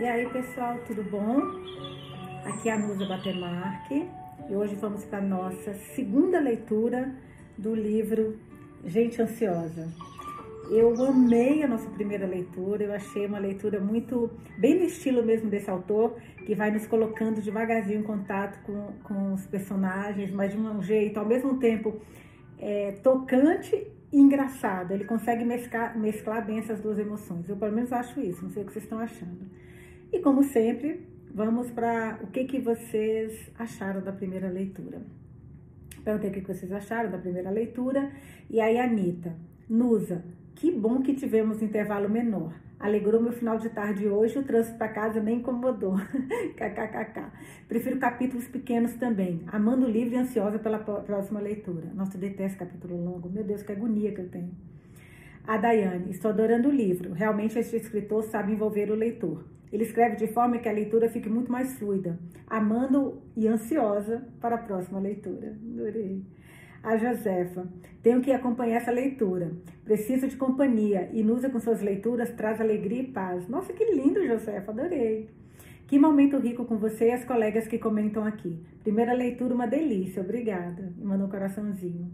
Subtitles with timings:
[0.00, 1.42] E aí pessoal, tudo bom?
[2.46, 4.08] Aqui é a Nusa Batemarque
[4.48, 7.14] e hoje vamos para a nossa segunda leitura
[7.58, 8.38] do livro
[8.82, 9.86] Gente Ansiosa.
[10.70, 15.50] Eu amei a nossa primeira leitura, eu achei uma leitura muito, bem no estilo mesmo
[15.50, 20.58] desse autor, que vai nos colocando devagarzinho em contato com, com os personagens, mas de
[20.58, 22.00] um jeito ao mesmo tempo
[22.58, 24.92] é, tocante engraçado.
[24.92, 27.46] Ele consegue mesclar, mesclar bem essas duas emoções.
[27.46, 29.60] Eu pelo menos acho isso, não sei o que vocês estão achando.
[30.12, 35.00] E como sempre, vamos para o que, que vocês acharam da primeira leitura.
[36.04, 38.10] Perguntei o que, vocês acharam da primeira leitura.
[38.48, 39.36] E aí, Anitta,
[39.68, 42.52] Nusa, que bom que tivemos intervalo menor.
[42.78, 45.94] Alegrou meu final de tarde hoje, o trânsito para casa nem incomodou.
[46.56, 47.30] KKKK.
[47.68, 49.42] Prefiro capítulos pequenos também.
[49.46, 51.90] Amando o livro e ansiosa pela próxima leitura.
[51.94, 53.28] Nossa, eu detesto capítulo longo.
[53.28, 54.50] Meu Deus, que agonia que eu tenho.
[55.46, 57.12] A Daiane, estou adorando o livro.
[57.12, 59.44] Realmente este escritor sabe envolver o leitor.
[59.72, 62.18] Ele escreve de forma que a leitura fique muito mais fluida.
[62.46, 65.56] Amando e ansiosa para a próxima leitura.
[65.72, 66.22] Adorei
[66.82, 67.66] a Josefa.
[68.02, 69.52] Tenho que acompanhar essa leitura.
[69.84, 71.10] Preciso de companhia.
[71.12, 73.48] E Nusa com suas leituras traz alegria e paz.
[73.48, 74.70] Nossa, que lindo, Josefa.
[74.70, 75.28] Adorei.
[75.86, 78.58] Que momento rico com você e as colegas que comentam aqui.
[78.82, 80.22] Primeira leitura, uma delícia.
[80.22, 80.92] Obrigada.
[80.98, 82.10] E mandou um coraçãozinho.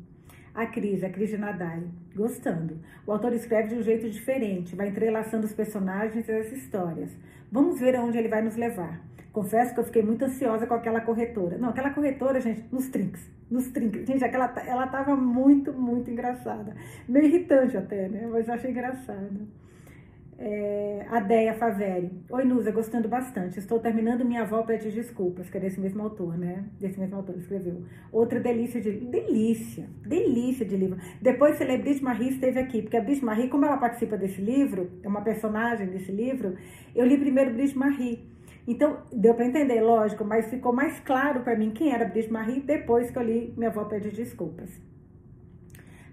[0.57, 1.83] A Cris, a Cris de Nadai.
[2.15, 2.81] Gostando.
[3.07, 7.11] O autor escreve de um jeito diferente, vai entrelaçando os personagens e as histórias.
[7.53, 9.05] Vamos ver aonde ele vai nos levar.
[9.35, 11.59] Confesso que eu fiquei muito ansiosa com aquela corretora.
[11.59, 13.31] Não, aquela corretora, gente, nos trinks.
[13.51, 14.07] Nos trinks.
[14.07, 16.75] Gente, aquela, ela tava muito, muito engraçada.
[17.07, 18.27] Meio irritante até, né?
[18.27, 19.39] Mas eu achei engraçada.
[20.39, 22.11] É, a Deia Faveri.
[22.29, 23.59] Oi, Nusa, gostando bastante.
[23.59, 26.65] Estou terminando Minha Avó Pede Desculpas, que é desse mesmo autor, né?
[26.79, 27.85] Desse mesmo autor, escreveu.
[28.13, 28.91] Outra delícia de...
[28.91, 29.89] Delícia!
[30.07, 30.99] Delícia de livro.
[31.23, 35.09] Depois, Celebrite Marie esteve aqui, porque a Brice Marie, como ela participa desse livro, é
[35.09, 36.55] uma personagem desse livro,
[36.95, 38.29] eu li primeiro Brice Marie.
[38.69, 42.61] Então, deu para entender, lógico, mas ficou mais claro para mim quem era Brigitte Marie
[42.61, 44.71] depois que eu li Minha Avó Pede Desculpas.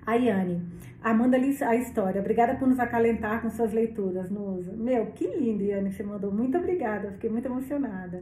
[0.05, 0.61] A Yane,
[1.03, 2.21] Amanda a história.
[2.21, 4.71] Obrigada por nos acalentar com suas leituras, Nusa.
[4.71, 6.31] Meu, que lindo, que você mandou.
[6.31, 8.21] Muito obrigada, fiquei muito emocionada.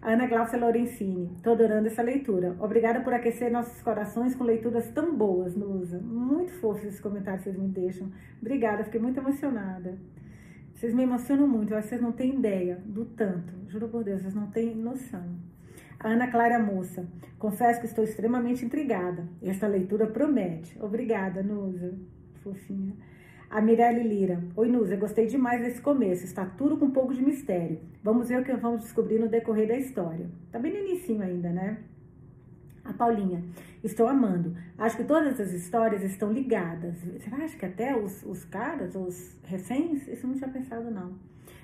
[0.00, 2.54] Ana Glaucia Lorenzini, tô adorando essa leitura.
[2.60, 5.98] Obrigada por aquecer nossos corações com leituras tão boas, Nusa.
[5.98, 8.08] Muito fofos esses comentários que vocês me deixam.
[8.40, 9.98] Obrigada, fiquei muito emocionada.
[10.74, 13.52] Vocês me emocionam muito, eu acho que vocês não têm ideia do tanto.
[13.66, 15.24] Juro por Deus, vocês não têm noção.
[16.04, 17.06] Ana Clara Moça,
[17.38, 19.28] confesso que estou extremamente intrigada.
[19.40, 20.76] Esta leitura promete.
[20.82, 21.94] Obrigada, Nusa.
[22.42, 22.96] Fofinha.
[23.48, 24.42] A Mirelle Lira.
[24.56, 26.24] Oi, Nusa, gostei demais desse começo.
[26.24, 27.78] Está tudo com um pouco de mistério.
[28.02, 30.28] Vamos ver o que vamos descobrir no decorrer da história.
[30.50, 31.78] Tá bem no início ainda, né?
[32.84, 33.44] A Paulinha,
[33.84, 34.56] estou amando.
[34.76, 36.96] Acho que todas as histórias estão ligadas.
[37.30, 40.08] Acha que até os, os caras, os reféns?
[40.08, 41.12] Isso não tinha pensado, não.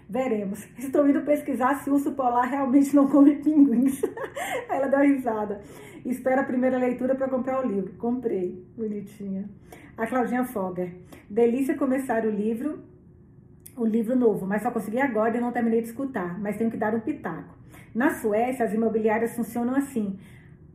[0.08, 0.66] Veremos.
[0.78, 4.00] Estou indo pesquisar se o urso polar realmente não come pinguins.
[4.70, 5.60] Ela deu risada.
[6.04, 7.92] Espera a primeira leitura para comprar o livro.
[7.98, 8.64] Comprei.
[8.74, 9.48] Bonitinha.
[9.98, 10.94] A Claudinha Fogger.
[11.28, 12.82] Delícia começar o livro,
[13.76, 16.76] o livro novo, mas só consegui agora e não terminei de escutar, mas tenho que
[16.76, 17.54] dar um pitaco.
[17.94, 20.18] Na Suécia, as imobiliárias funcionam assim.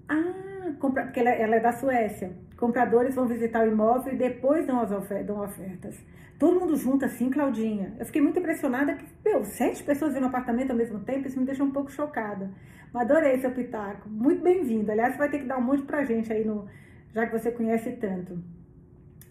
[0.08, 2.34] Ah, compra, porque ela, ela, é da Suécia.
[2.63, 6.01] Compradores vão visitar o imóvel e depois dão, as dão ofertas.
[6.40, 7.94] Todo mundo junto assim, Claudinha.
[8.00, 11.46] Eu fiquei muito impressionada que, meu, sete pessoas no apartamento ao mesmo tempo, isso me
[11.46, 12.50] deixou um pouco chocada.
[12.94, 14.07] Mas adorei seu pitaco.
[14.07, 14.90] Muito bem-vindo.
[14.90, 16.66] Aliás, você vai ter que dar um monte pra gente aí, no,
[17.13, 18.41] já que você conhece tanto.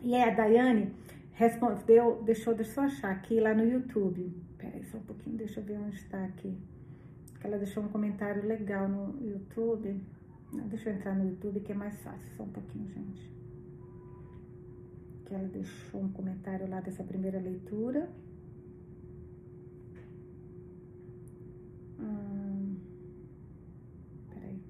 [0.03, 0.95] E é, a Daiane
[1.33, 4.31] respondeu, deixou, deixa eu achar aqui lá no YouTube.
[4.59, 6.55] Peraí só um pouquinho, deixa eu ver onde está aqui.
[7.43, 9.99] Ela deixou um comentário legal no YouTube.
[10.53, 13.33] Deixa eu entrar no YouTube que é mais fácil, só um pouquinho, gente.
[15.25, 18.11] Que ela deixou um comentário lá dessa primeira leitura.
[21.99, 22.77] Hum,
[24.29, 24.61] peraí.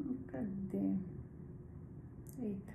[0.00, 0.96] Hum, cadê?
[2.40, 2.74] Eita.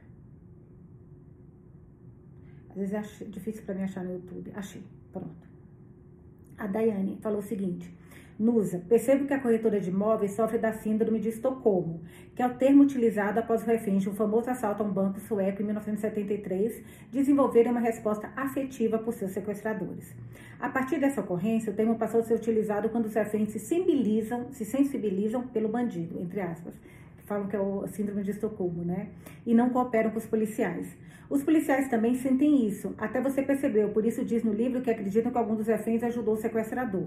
[2.70, 4.52] Às vezes é difícil para mim achar no YouTube.
[4.56, 5.50] Achei, pronto.
[6.58, 7.94] A Daiane falou o seguinte:
[8.39, 12.00] Nusa, percebo que a corretora de imóveis sofre da síndrome de Estocolmo,
[12.33, 15.19] que é o termo utilizado após o refém de um famoso assalto a um banco
[15.19, 16.81] sueco em 1973
[17.12, 20.15] desenvolverem uma resposta afetiva por seus sequestradores.
[20.57, 24.47] A partir dessa ocorrência, o termo passou a ser utilizado quando os reféns se sensibilizam,
[24.53, 26.74] se sensibilizam pelo bandido, entre aspas.
[27.25, 29.09] falam que é o síndrome de Estocolmo, né?
[29.45, 30.88] E não cooperam com os policiais.
[31.30, 35.31] Os policiais também sentem isso, até você percebeu, por isso diz no livro que acreditam
[35.31, 37.06] que algum dos reféns ajudou o sequestrador.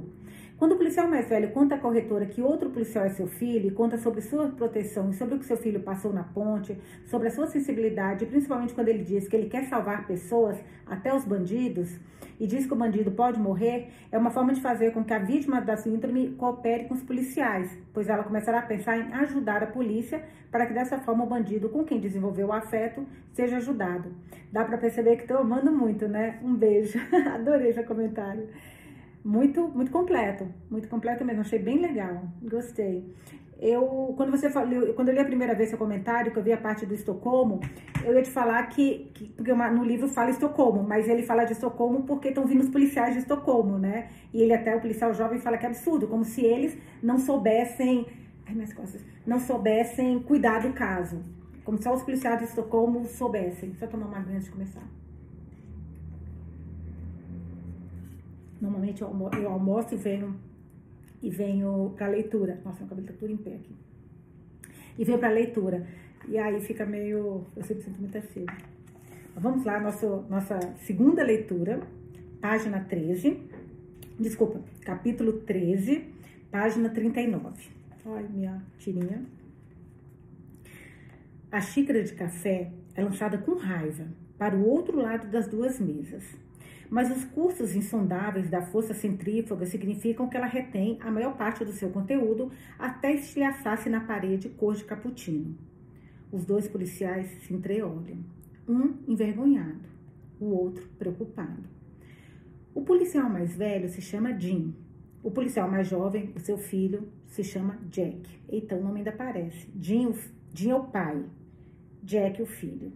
[0.59, 3.71] Quando o policial mais velho conta à corretora que outro policial é seu filho e
[3.71, 7.31] conta sobre sua proteção e sobre o que seu filho passou na ponte, sobre a
[7.31, 10.57] sua sensibilidade, principalmente quando ele diz que ele quer salvar pessoas,
[10.87, 11.99] até os bandidos,
[12.39, 15.19] e diz que o bandido pode morrer, é uma forma de fazer com que a
[15.19, 19.67] vítima da síndrome coopere com os policiais, pois ela começará a pensar em ajudar a
[19.67, 24.13] polícia para que dessa forma o bandido com quem desenvolveu o afeto seja ajudado.
[24.53, 26.39] Dá para perceber que estou amando muito, né?
[26.43, 26.99] Um beijo.
[27.35, 28.49] Adorei esse comentário
[29.25, 31.43] muito, muito completo, muito completo mesmo.
[31.43, 33.15] Achei bem legal, gostei.
[33.61, 36.53] Eu, quando você falou, quando eu li a primeira vez seu comentário, que eu vi
[36.53, 37.61] a parte do Estocolmo,
[38.05, 41.53] eu ia te falar que, que porque no livro fala Estocolmo, mas ele fala de
[41.53, 44.09] Estocolmo porque estão vindo os policiais de Estocolmo, né?
[44.35, 48.09] E ele até, o policial jovem, fala que é absurdo, como se eles não soubessem,
[48.45, 51.23] ai, minhas costas, não soubessem cuidar do caso.
[51.65, 53.75] Como só os policiais de Estocolmo soubessem.
[53.77, 54.83] Só tomar uma aguinha antes de começar.
[58.63, 59.09] Normalmente eu
[59.49, 60.37] almoço, e venho
[61.21, 62.61] e venho para leitura.
[62.65, 63.75] Nossa, meu cabelo tá tudo em pé aqui.
[64.97, 65.85] E venho para leitura.
[66.29, 67.45] E aí fica meio.
[67.57, 68.55] Eu sempre sinto muita sede.
[69.35, 71.81] Vamos lá, nosso, nossa segunda leitura,
[72.41, 73.37] página 13.
[74.21, 76.05] Desculpa, capítulo 13,
[76.49, 77.69] página 39.
[78.07, 79.25] Olha minha tirinha.
[81.51, 84.07] A xícara de café é lançada com raiva
[84.39, 86.23] para o outro lado das duas mesas
[86.93, 91.73] mas os cursos insondáveis da força centrífuga significam que ela retém a maior parte do
[91.73, 95.57] seu conteúdo até estilhaçar-se na parede cor de cappuccino.
[96.31, 98.19] Os dois policiais se entreolham,
[98.69, 99.89] um envergonhado,
[100.39, 101.65] o outro preocupado.
[102.75, 104.75] O policial mais velho se chama Jim.
[105.23, 108.29] O policial mais jovem, o seu filho, se chama Jack.
[108.51, 109.67] Então o nome ainda aparece.
[109.81, 110.13] Jim,
[110.53, 111.25] Jim é o pai,
[112.03, 112.93] Jack o filho.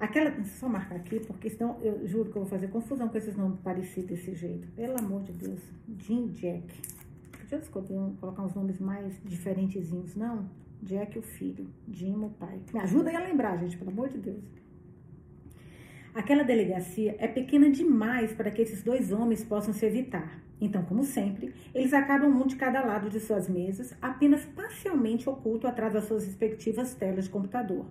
[0.00, 3.36] Aquela, só marcar aqui, porque senão eu juro que eu vou fazer confusão com esses
[3.36, 4.66] nomes parecidos desse jeito.
[4.68, 5.60] Pelo amor de Deus.
[5.98, 6.66] Jim Jack.
[7.38, 10.48] Deixa eu escolher, colocar uns nomes mais diferentezinhos, não?
[10.82, 12.58] Jack o filho, Jim o pai.
[12.72, 14.42] Me ajuda aí a lembrar, gente, pelo amor de Deus.
[16.14, 20.42] Aquela delegacia é pequena demais para que esses dois homens possam se evitar.
[20.58, 25.66] Então, como sempre, eles acabam um de cada lado de suas mesas, apenas parcialmente oculto
[25.66, 27.84] atrás das suas respectivas telas de computador.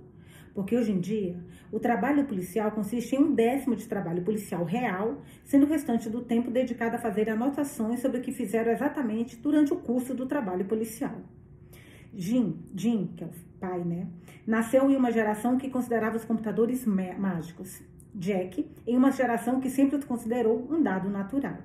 [0.54, 1.38] Porque hoje em dia,
[1.72, 6.22] o trabalho policial consiste em um décimo de trabalho policial real, sendo o restante do
[6.22, 10.66] tempo dedicado a fazer anotações sobre o que fizeram exatamente durante o curso do trabalho
[10.66, 11.16] policial.
[12.14, 14.08] Jim, Jim, que é o pai, né,
[14.46, 17.82] nasceu em uma geração que considerava os computadores mágicos.
[18.14, 21.58] Jack, em uma geração que sempre os considerou um dado natural.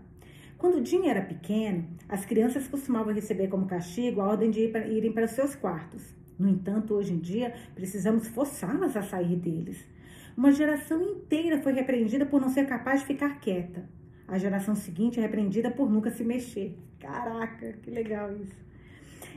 [0.59, 5.27] Quando Jim era pequeno, as crianças costumavam receber como castigo a ordem de irem para
[5.27, 6.15] seus quartos.
[6.39, 9.85] No entanto, hoje em dia, precisamos forçá-las a sair deles.
[10.37, 13.89] Uma geração inteira foi repreendida por não ser capaz de ficar quieta.
[14.27, 16.77] A geração seguinte é repreendida por nunca se mexer.
[16.99, 18.65] Caraca, que legal isso.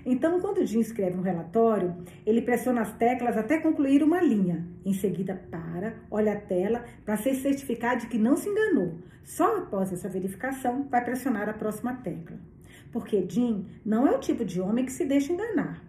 [0.05, 1.93] Então, quando o Jim escreve um relatório,
[2.25, 4.65] ele pressiona as teclas até concluir uma linha.
[4.85, 8.99] Em seguida, para, olha a tela para se certificar de que não se enganou.
[9.23, 12.39] Só após essa verificação, vai pressionar a próxima tecla.
[12.91, 15.83] Porque Jim não é o tipo de homem que se deixa enganar.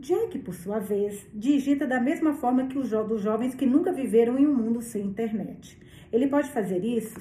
[0.00, 3.92] Jack, por sua vez, digita da mesma forma que os jo dos jovens que nunca
[3.92, 5.76] viveram em um mundo sem internet.
[6.12, 7.18] Ele pode fazer isso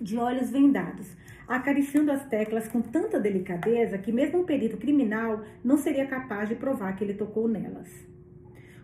[0.00, 1.06] de olhos vendados,
[1.46, 6.56] acariciando as teclas com tanta delicadeza que mesmo um perito criminal não seria capaz de
[6.56, 7.88] provar que ele tocou nelas.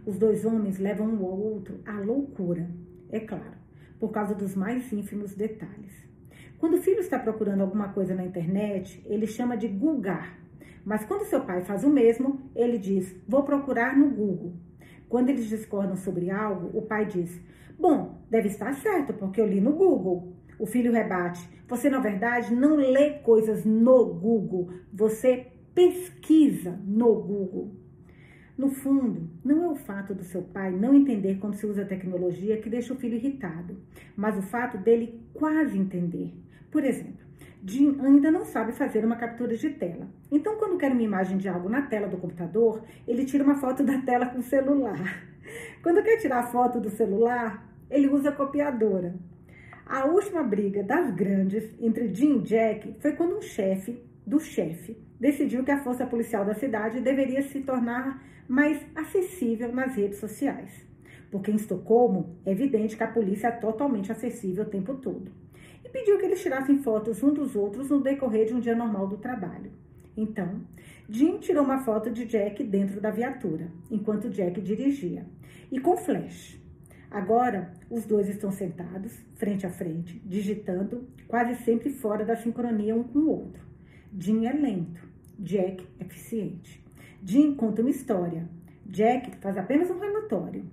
[0.06, 2.70] Os dois homens levam um ao outro à loucura,
[3.10, 3.56] é claro,
[3.98, 5.92] por causa dos mais ínfimos detalhes.
[6.58, 10.41] Quando o filho está procurando alguma coisa na internet, ele chama de gulgar,
[10.84, 14.54] mas quando seu pai faz o mesmo, ele diz: Vou procurar no Google.
[15.08, 17.40] Quando eles discordam sobre algo, o pai diz:
[17.78, 20.32] Bom, deve estar certo, porque eu li no Google.
[20.58, 27.82] O filho rebate: Você, na verdade, não lê coisas no Google, você pesquisa no Google.
[28.56, 31.86] No fundo, não é o fato do seu pai não entender como se usa a
[31.86, 33.76] tecnologia que deixa o filho irritado,
[34.14, 36.32] mas o fato dele quase entender.
[36.70, 37.26] Por exemplo,
[37.64, 40.08] Jim ainda não sabe fazer uma captura de tela.
[40.32, 43.84] Então, quando quer uma imagem de algo na tela do computador, ele tira uma foto
[43.84, 44.98] da tela com o celular.
[45.80, 49.14] Quando quer tirar a foto do celular, ele usa a copiadora.
[49.86, 54.96] A última briga das grandes entre Jim e Jack foi quando um chefe do chefe
[55.20, 60.84] decidiu que a força policial da cidade deveria se tornar mais acessível nas redes sociais.
[61.30, 65.41] Porque em Estocolmo é evidente que a polícia é totalmente acessível o tempo todo
[65.92, 69.18] pediu que eles tirassem fotos um dos outros no decorrer de um dia normal do
[69.18, 69.70] trabalho.
[70.16, 70.62] Então,
[71.08, 75.26] Jim tirou uma foto de Jack dentro da viatura, enquanto Jack dirigia,
[75.70, 76.60] e com flash.
[77.10, 83.04] Agora, os dois estão sentados, frente a frente, digitando, quase sempre fora da sincronia um
[83.04, 83.62] com o outro.
[84.18, 85.06] Jim é lento,
[85.38, 86.82] Jack é eficiente.
[87.22, 88.48] Jim conta uma história,
[88.86, 90.64] Jack faz apenas um relatório.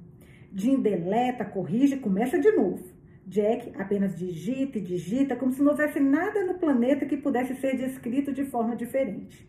[0.53, 2.83] Jim deleta, corrige e começa de novo.
[3.29, 7.77] Jack apenas digita e digita como se não houvesse nada no planeta que pudesse ser
[7.77, 9.47] descrito de forma diferente.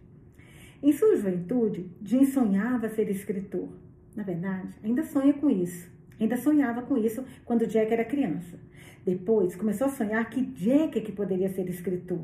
[0.83, 3.69] Em sua juventude, Jim sonhava ser escritor.
[4.15, 8.59] Na verdade, ainda sonha com isso Ainda sonhava com isso quando Jack era criança.
[9.05, 12.21] Depois começou a sonhar que Jack é que poderia ser escritor.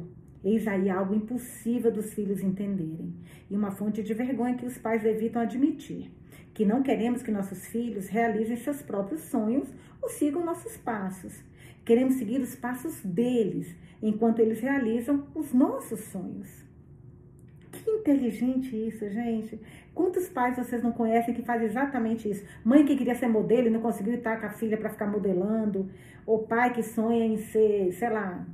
[0.46, 3.12] Eis aí algo impossível dos filhos entenderem
[3.50, 6.08] e uma fonte de vergonha que os pais evitam admitir.
[6.54, 9.68] Que não queremos que nossos filhos realizem seus próprios sonhos
[10.00, 11.42] ou sigam nossos passos.
[11.84, 16.64] Queremos seguir os passos deles, enquanto eles realizam os nossos sonhos.
[17.72, 19.60] Que inteligente isso, gente.
[19.92, 22.46] Quantos pais vocês não conhecem que fazem exatamente isso?
[22.64, 25.90] Mãe que queria ser modelo e não conseguiu estar com a filha para ficar modelando.
[26.24, 28.46] Ou pai que sonha em ser, sei lá,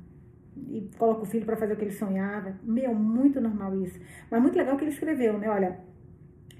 [0.56, 2.58] e coloca o filho para fazer o que ele sonhava.
[2.62, 3.98] Meu, muito normal isso.
[4.30, 5.48] Mas muito legal que ele escreveu, né?
[5.48, 5.78] Olha,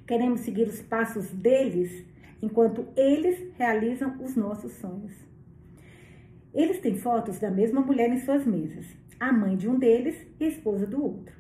[0.06, 2.04] queremos seguir os passos deles
[2.40, 5.12] enquanto eles realizam os nossos sonhos.
[6.52, 8.87] Eles têm fotos da mesma mulher em suas mesas,
[9.18, 11.34] a mãe de um deles e a esposa do outro.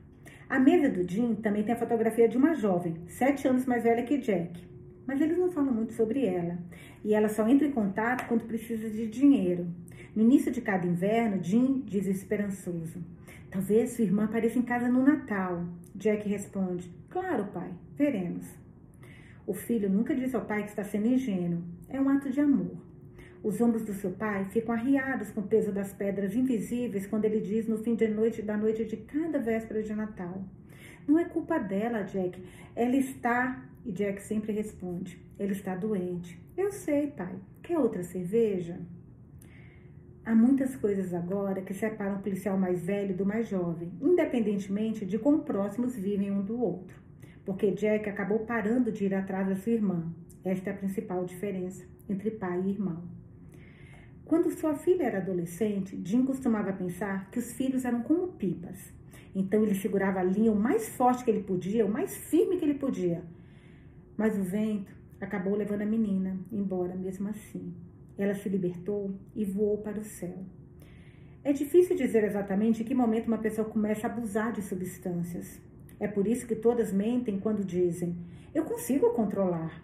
[0.48, 4.02] A mesa do Jim também tem a fotografia de uma jovem, sete anos mais velha
[4.04, 4.62] que Jack.
[5.06, 6.58] Mas eles não falam muito sobre ela.
[7.04, 9.66] E ela só entra em contato quando precisa de dinheiro.
[10.14, 13.02] No início de cada inverno, Jim diz esperançoso:
[13.50, 15.64] Talvez sua irmã apareça em casa no Natal.
[15.94, 18.46] Jack responde: Claro, pai, veremos.
[19.46, 21.62] O filho nunca diz ao pai que está sendo ingênuo.
[21.88, 22.76] É um ato de amor.
[23.42, 27.40] Os ombros do seu pai ficam arriados com o peso das pedras invisíveis quando ele
[27.40, 30.44] diz no fim de noite da noite de cada véspera de Natal.
[31.08, 32.38] Não é culpa dela, Jack.
[32.76, 33.64] Ela está.
[33.84, 36.38] E Jack sempre responde: Ele está doente.
[36.54, 37.34] Eu sei, pai.
[37.62, 38.78] Quer outra cerveja?
[40.24, 45.18] Há muitas coisas agora que separam o policial mais velho do mais jovem, independentemente de
[45.18, 46.96] quão próximos vivem um do outro.
[47.44, 50.14] Porque Jack acabou parando de ir atrás da sua irmã.
[50.44, 53.02] Esta é a principal diferença entre pai e irmão.
[54.24, 58.92] Quando sua filha era adolescente, Jim costumava pensar que os filhos eram como pipas.
[59.34, 62.64] Então ele segurava a linha o mais forte que ele podia, o mais firme que
[62.64, 63.24] ele podia.
[64.16, 67.74] Mas o vento acabou levando a menina embora mesmo assim.
[68.16, 70.44] Ela se libertou e voou para o céu.
[71.44, 75.60] É difícil dizer exatamente em que momento uma pessoa começa a abusar de substâncias.
[75.98, 78.16] É por isso que todas mentem quando dizem:
[78.54, 79.82] Eu consigo controlar.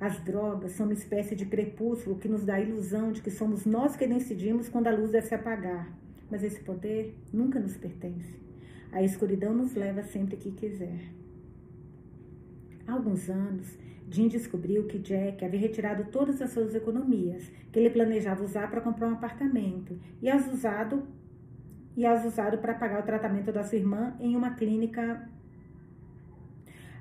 [0.00, 3.66] As drogas são uma espécie de crepúsculo que nos dá a ilusão de que somos
[3.66, 5.92] nós que decidimos quando a luz deve se apagar.
[6.30, 8.34] Mas esse poder nunca nos pertence.
[8.90, 11.00] A escuridão nos leva sempre que quiser.
[12.86, 13.78] Há alguns anos,
[14.10, 18.80] Jim descobriu que Jack havia retirado todas as suas economias, que ele planejava usar para
[18.80, 21.06] comprar um apartamento, e as usado
[21.96, 25.28] e as usado para pagar o tratamento da sua irmã em uma clínica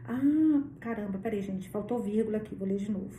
[0.07, 3.15] ah, caramba, peraí, gente, faltou vírgula aqui, vou ler de novo.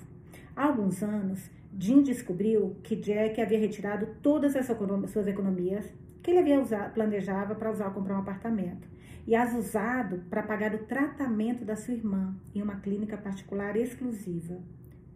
[0.57, 6.41] Há alguns anos, Jim descobriu que Jack havia retirado todas as suas economias que ele
[6.41, 8.89] havia usado, planejava para usar comprar um apartamento
[9.27, 14.59] e as usado para pagar o tratamento da sua irmã em uma clínica particular exclusiva.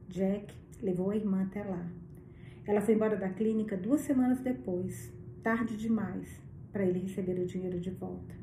[0.09, 1.87] Jack levou a irmã até lá.
[2.67, 6.41] Ela foi embora da clínica duas semanas depois, tarde demais,
[6.73, 8.35] para ele receber o dinheiro de volta.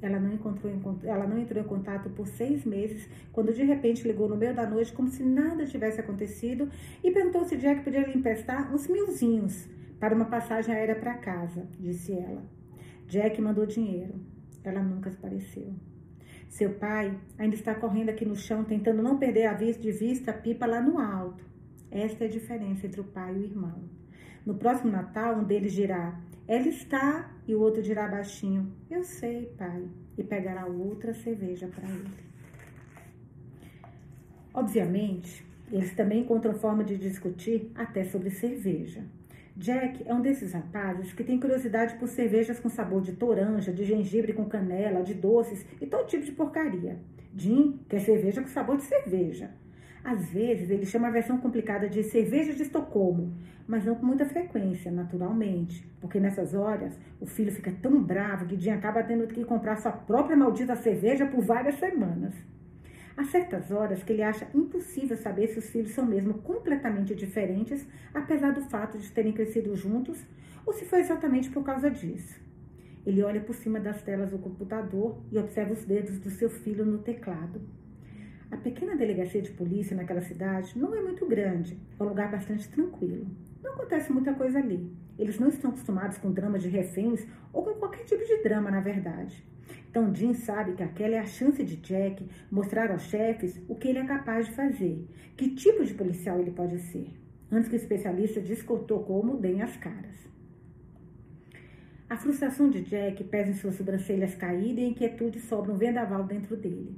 [0.00, 0.72] Ela não, encontrou,
[1.04, 4.68] ela não entrou em contato por seis meses, quando de repente ligou no meio da
[4.68, 6.68] noite, como se nada tivesse acontecido,
[7.04, 9.68] e perguntou se Jack podia lhe emprestar uns milzinhos
[10.00, 12.42] para uma passagem aérea para casa, disse ela.
[13.06, 14.14] Jack mandou dinheiro.
[14.64, 15.74] Ela nunca apareceu.
[16.48, 20.30] Seu pai ainda está correndo aqui no chão, tentando não perder a vista de vista
[20.30, 21.44] a pipa lá no alto.
[21.90, 23.82] Esta é a diferença entre o pai e o irmão.
[24.44, 29.46] No próximo Natal, um deles dirá: ela está, e o outro dirá baixinho: Eu sei,
[29.56, 29.88] pai,
[30.18, 32.10] e pegará outra cerveja para ele.
[34.52, 39.04] Obviamente, eles também encontram forma de discutir até sobre cerveja.
[39.54, 43.84] Jack é um desses rapazes que tem curiosidade por cervejas com sabor de toranja, de
[43.84, 46.98] gengibre com canela, de doces e todo tipo de porcaria.
[47.36, 49.50] Jim quer cerveja com sabor de cerveja.
[50.02, 53.34] Às vezes ele chama a versão complicada de cerveja de Estocolmo,
[53.68, 58.58] mas não com muita frequência, naturalmente, porque nessas horas o filho fica tão bravo que
[58.58, 62.34] Jim acaba tendo que comprar sua própria maldita cerveja por várias semanas.
[63.16, 67.86] Há certas horas que ele acha impossível saber se os filhos são mesmo completamente diferentes,
[68.14, 70.24] apesar do fato de terem crescido juntos,
[70.64, 72.40] ou se foi exatamente por causa disso.
[73.04, 76.86] Ele olha por cima das telas do computador e observa os dedos do seu filho
[76.86, 77.60] no teclado.
[78.50, 82.68] A pequena delegacia de polícia naquela cidade não é muito grande, é um lugar bastante
[82.68, 83.26] tranquilo.
[83.62, 84.94] Não acontece muita coisa ali.
[85.18, 88.80] Eles não estão acostumados com dramas de reféns ou com qualquer tipo de drama, na
[88.80, 89.44] verdade.
[89.90, 93.88] Então Jim sabe que aquela é a chance de Jack mostrar aos chefes o que
[93.88, 97.10] ele é capaz de fazer, que tipo de policial ele pode ser,
[97.50, 100.16] antes que o especialista discutou como deem as caras.
[102.08, 106.24] A frustração de Jack pesa em suas sobrancelhas caídas e a inquietude sobra um vendaval
[106.24, 106.94] dentro dele.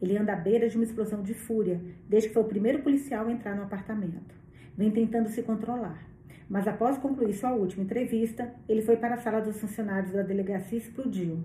[0.00, 3.26] Ele anda à beira de uma explosão de fúria, desde que foi o primeiro policial
[3.26, 4.34] a entrar no apartamento.
[4.76, 6.06] Vem tentando se controlar.
[6.48, 10.78] Mas após concluir sua última entrevista, ele foi para a sala dos funcionários da delegacia
[10.78, 11.44] e explodiu.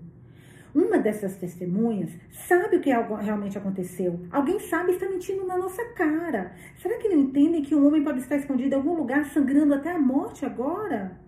[0.74, 4.20] Uma dessas testemunhas sabe o que realmente aconteceu.
[4.32, 6.56] Alguém sabe está mentindo na nossa cara.
[6.78, 9.92] Será que não entendem que um homem pode estar escondido em algum lugar sangrando até
[9.92, 11.20] a morte agora?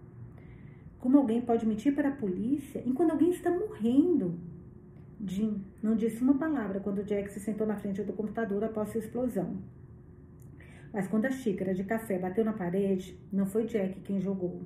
[1.00, 4.40] Como alguém pode mentir para a polícia enquanto alguém está morrendo?
[5.24, 9.00] Jim não disse uma palavra quando Jack se sentou na frente do computador após sua
[9.00, 9.58] explosão.
[10.92, 14.64] Mas quando a xícara de café bateu na parede, não foi Jack quem jogou.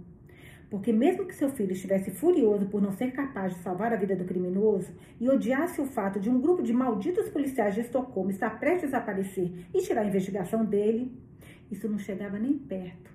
[0.69, 4.15] Porque mesmo que seu filho estivesse furioso por não ser capaz de salvar a vida
[4.15, 8.59] do criminoso e odiasse o fato de um grupo de malditos policiais de Estocolmo estar
[8.59, 11.11] prestes a aparecer e tirar a investigação dele,
[11.71, 13.09] isso não chegava nem perto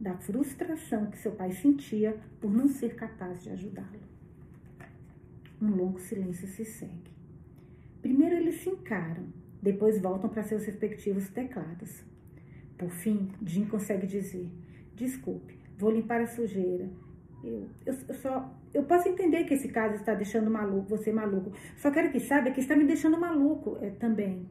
[0.00, 4.00] da frustração que seu pai sentia por não ser capaz de ajudá-lo.
[5.60, 7.12] Um longo silêncio se segue.
[8.02, 9.26] Primeiro eles se encaram,
[9.62, 12.04] depois voltam para seus respectivos teclados.
[12.76, 14.50] Por fim, Jim consegue dizer:
[14.94, 16.88] Desculpe, vou limpar a sujeira.
[17.42, 18.54] Eu, eu, eu, só.
[18.72, 21.52] Eu posso entender que esse caso está deixando maluco, você maluco.
[21.76, 24.48] Só quero que saiba que está me deixando maluco é, também.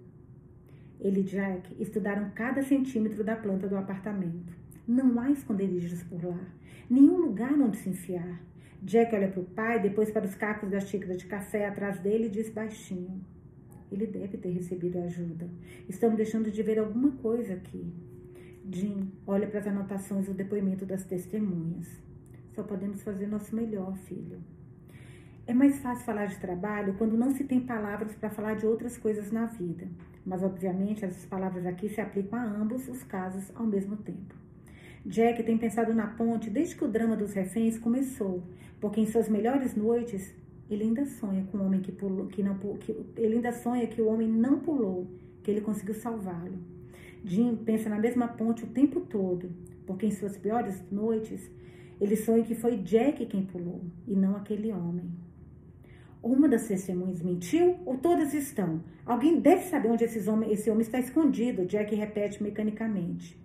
[1.00, 4.53] Ele e Jack estudaram cada centímetro da planta do apartamento.
[4.88, 6.39] Não há esconderijos por lá,
[6.89, 8.42] nenhum lugar onde se enfiar.
[8.82, 12.27] Jack olha para o pai, depois para os cacos da xícara de café atrás dele
[12.27, 13.22] e diz baixinho:
[13.92, 15.50] Ele deve ter recebido ajuda.
[15.89, 17.92] Estamos deixando de ver alguma coisa aqui.
[18.72, 21.88] Jim olha para as anotações do depoimento das testemunhas.
[22.55, 24.39] Só podemos fazer nosso melhor, filho.
[25.46, 28.98] É mais fácil falar de trabalho quando não se tem palavras para falar de outras
[28.98, 29.88] coisas na vida.
[30.25, 34.34] Mas, obviamente, essas palavras aqui se aplicam a ambos os casos ao mesmo tempo.
[35.05, 38.41] Jack tem pensado na ponte desde que o drama dos reféns começou,
[38.79, 40.34] porque em suas melhores noites
[40.70, 44.01] ele ainda sonha com o homem que pulou, que não que, ele ainda sonha que
[44.01, 45.11] o homem não pulou,
[45.44, 46.57] que ele conseguiu salvá-lo.
[47.24, 49.50] Jim pensa na mesma ponte o tempo todo,
[49.86, 51.50] porque em suas piores noites
[52.00, 55.09] ele sonha que foi Jack quem pulou e não aquele homem.
[56.22, 58.83] Uma das testemunhas mentiu ou todas estão?
[59.05, 63.38] Alguém deve saber onde homem, esse homem está escondido, Jack repete mecanicamente.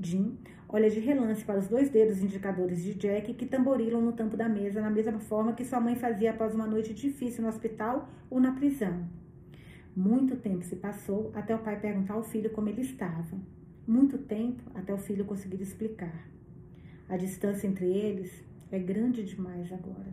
[0.00, 0.38] Jim
[0.68, 4.48] olha de relance para os dois dedos indicadores de Jack que tamborilam no tampo da
[4.48, 8.40] mesa, na mesma forma que sua mãe fazia após uma noite difícil no hospital ou
[8.40, 9.08] na prisão.
[9.94, 13.38] Muito tempo se passou até o pai perguntar ao filho como ele estava.
[13.86, 16.28] Muito tempo até o filho conseguir explicar.
[17.08, 20.12] A distância entre eles é grande demais agora.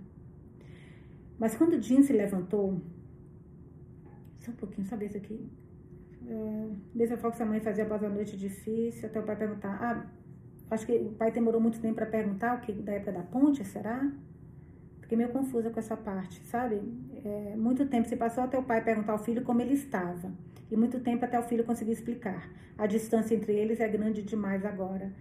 [1.38, 2.82] Mas quando Jim se levantou,
[4.38, 5.48] só um pouquinho, só isso aqui.
[6.28, 9.78] É, mesma forma que sua mãe fazia após a noite difícil, até o pai perguntar:
[9.80, 10.12] Ah,
[10.70, 13.64] Acho que o pai demorou muito tempo para perguntar o que da época da ponte,
[13.64, 14.12] será?
[15.08, 16.82] Fiquei meio confusa com essa parte, sabe?
[17.24, 20.30] É, muito tempo se passou até o pai perguntar ao filho como ele estava.
[20.70, 22.52] E muito tempo até o filho conseguir explicar.
[22.78, 25.14] A distância entre eles é grande demais agora.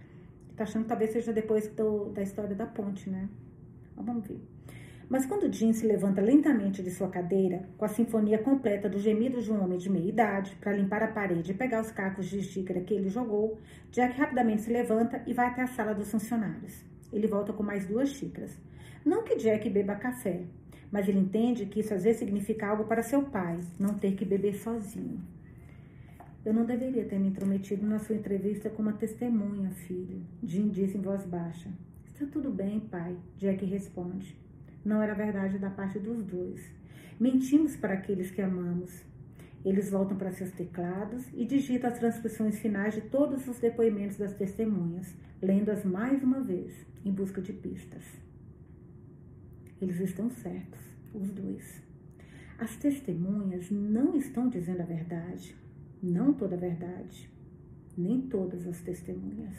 [0.57, 3.29] Tá achando que talvez seja depois do, da história da ponte, né?
[3.95, 4.41] Mas vamos ver.
[5.07, 9.45] Mas quando Jim se levanta lentamente de sua cadeira, com a sinfonia completa dos gemidos
[9.45, 12.41] de um homem de meia idade, para limpar a parede e pegar os cacos de
[12.41, 13.57] xícara que ele jogou,
[13.89, 16.83] Jack rapidamente se levanta e vai até a sala dos funcionários.
[17.13, 18.59] Ele volta com mais duas xícaras.
[19.05, 20.43] Não que Jack beba café,
[20.91, 24.25] mas ele entende que isso às vezes significa algo para seu pai, não ter que
[24.25, 25.21] beber sozinho.
[26.45, 30.97] Eu não deveria ter me intrometido na sua entrevista com uma testemunha, filho, Jim disse
[30.97, 31.69] em voz baixa.
[32.05, 34.47] Está tudo bem, pai, Jack responde
[34.87, 36.65] não era verdade da parte dos dois.
[37.19, 39.03] Mentimos para aqueles que amamos.
[39.65, 44.33] Eles voltam para seus teclados e digitam as transcrições finais de todos os depoimentos das
[44.33, 48.03] testemunhas, lendo-as mais uma vez, em busca de pistas.
[49.81, 50.79] Eles estão certos,
[51.13, 51.81] os dois.
[52.57, 55.55] As testemunhas não estão dizendo a verdade,
[56.01, 57.29] não toda a verdade,
[57.97, 59.55] nem todas as testemunhas.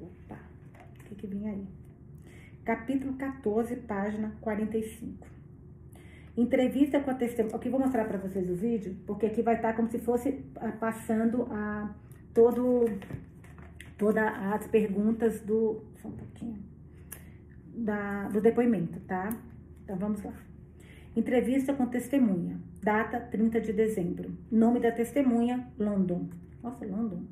[0.00, 0.40] Opa,
[1.00, 1.66] o que, que vem aí?
[2.64, 5.26] capítulo 14, página 45.
[6.36, 7.54] Entrevista com a testemunha.
[7.54, 10.44] Aqui vou mostrar para vocês o vídeo, porque aqui vai estar tá como se fosse
[10.56, 11.94] ah, passando a
[12.32, 12.86] todo
[13.96, 16.73] todas as perguntas do só um pouquinho
[17.74, 19.36] da, do depoimento, tá?
[19.82, 20.34] Então vamos lá.
[21.16, 22.58] Entrevista com testemunha.
[22.82, 24.36] Data 30 de dezembro.
[24.50, 26.28] Nome da testemunha: London.
[26.62, 27.24] Nossa, London.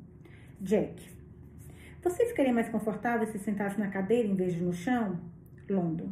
[0.61, 1.03] Jack.
[2.01, 5.19] Você ficaria mais confortável se sentasse na cadeira em vez de no chão?
[5.69, 6.09] London.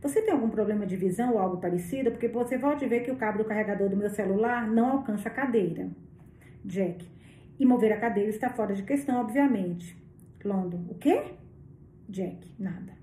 [0.00, 2.10] Você tem algum problema de visão ou algo parecido?
[2.10, 5.32] Porque você pode ver que o cabo do carregador do meu celular não alcança a
[5.32, 5.90] cadeira.
[6.64, 7.06] Jack.
[7.58, 9.96] E mover a cadeira está fora de questão, obviamente.
[10.44, 10.84] London.
[10.88, 11.32] O quê?
[12.08, 12.54] Jack.
[12.58, 12.95] Nada.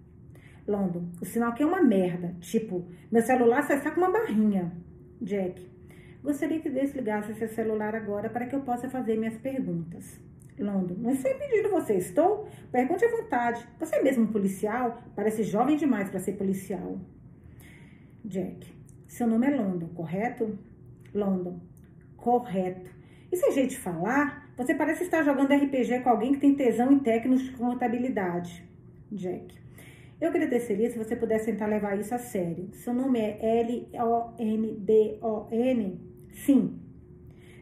[0.68, 1.10] London.
[1.22, 2.36] O sinal aqui é uma merda.
[2.40, 4.72] Tipo, meu celular só está com uma barrinha.
[5.22, 5.70] Jack.
[6.24, 10.20] Gostaria que desligasse seu celular agora para que eu possa fazer minhas perguntas.
[10.58, 10.96] London.
[11.00, 12.48] Não estou impedindo você, estou?
[12.72, 13.68] Pergunte à vontade.
[13.80, 15.02] Você é mesmo policial?
[15.16, 17.00] Parece jovem demais para ser policial.
[18.24, 18.72] Jack.
[19.08, 20.58] Seu nome é London, correto?
[21.14, 21.60] London.
[22.16, 22.90] Correto.
[23.32, 24.50] Isso é jeito de falar?
[24.56, 28.64] Você parece estar jogando RPG com alguém que tem tesão em técnicos de contabilidade.
[29.12, 29.63] Jack.
[30.24, 32.70] Eu agradeceria se você pudesse tentar levar isso a sério.
[32.72, 34.40] Seu nome é L-O-N-D-O-N?
[36.32, 36.80] Sim.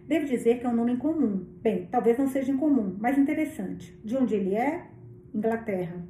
[0.06, 1.43] Devo dizer que é um nome incomum.
[1.60, 4.00] Bem, talvez não seja incomum, mas interessante.
[4.06, 4.86] De onde ele é?
[5.34, 6.06] Inglaterra.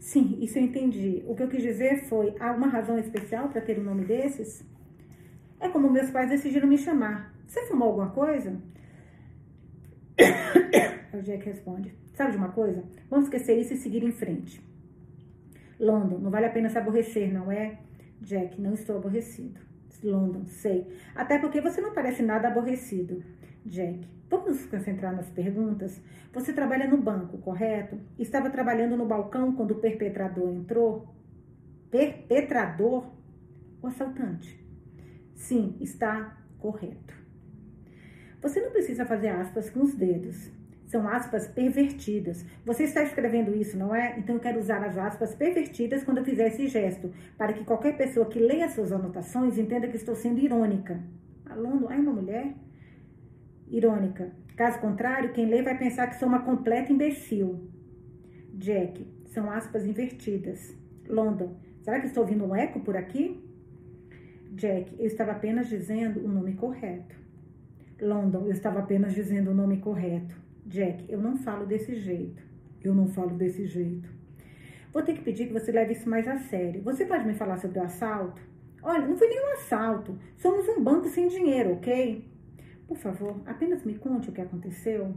[0.00, 1.22] Sim, isso eu entendi.
[1.28, 4.66] O que eu quis dizer foi: há uma razão especial para ter um nome desses?
[5.60, 7.32] É como meus pais decidiram me chamar.
[7.46, 8.60] Você fumou alguma coisa?
[11.14, 12.82] o Jack responde: Sabe de uma coisa?
[13.08, 14.66] Vamos esquecer isso e seguir em frente.
[15.78, 17.78] London, não vale a pena se aborrecer, não é?
[18.20, 19.60] Jack, não estou aborrecido.
[20.02, 20.86] London, sei.
[21.14, 23.22] Até porque você não parece nada aborrecido.
[23.64, 26.00] Jack, vamos nos concentrar nas perguntas?
[26.32, 27.98] Você trabalha no banco, correto?
[28.18, 31.14] Estava trabalhando no balcão quando o perpetrador entrou?
[31.90, 33.06] Perpetrador?
[33.82, 34.64] O assaltante.
[35.34, 37.14] Sim, está correto.
[38.40, 40.50] Você não precisa fazer aspas com os dedos.
[40.88, 42.46] São aspas pervertidas.
[42.64, 44.18] Você está escrevendo isso, não é?
[44.18, 47.94] Então eu quero usar as aspas pervertidas quando eu fizer esse gesto, para que qualquer
[47.94, 50.98] pessoa que leia suas anotações entenda que estou sendo irônica.
[51.44, 52.54] Aluno, ai, uma mulher?
[53.68, 54.32] Irônica.
[54.56, 57.68] Caso contrário, quem lê vai pensar que sou uma completa imbecil.
[58.54, 60.74] Jack, são aspas invertidas.
[61.06, 63.44] London, será que estou ouvindo um eco por aqui?
[64.52, 67.14] Jack, eu estava apenas dizendo o nome correto.
[68.00, 70.47] London, eu estava apenas dizendo o nome correto.
[70.68, 72.42] Jack, eu não falo desse jeito.
[72.84, 74.08] Eu não falo desse jeito.
[74.92, 76.82] Vou ter que pedir que você leve isso mais a sério.
[76.82, 78.42] Você pode me falar sobre o assalto?
[78.82, 80.18] Olha, não foi nenhum assalto.
[80.36, 82.30] Somos um banco sem dinheiro, ok?
[82.86, 85.16] Por favor, apenas me conte o que aconteceu.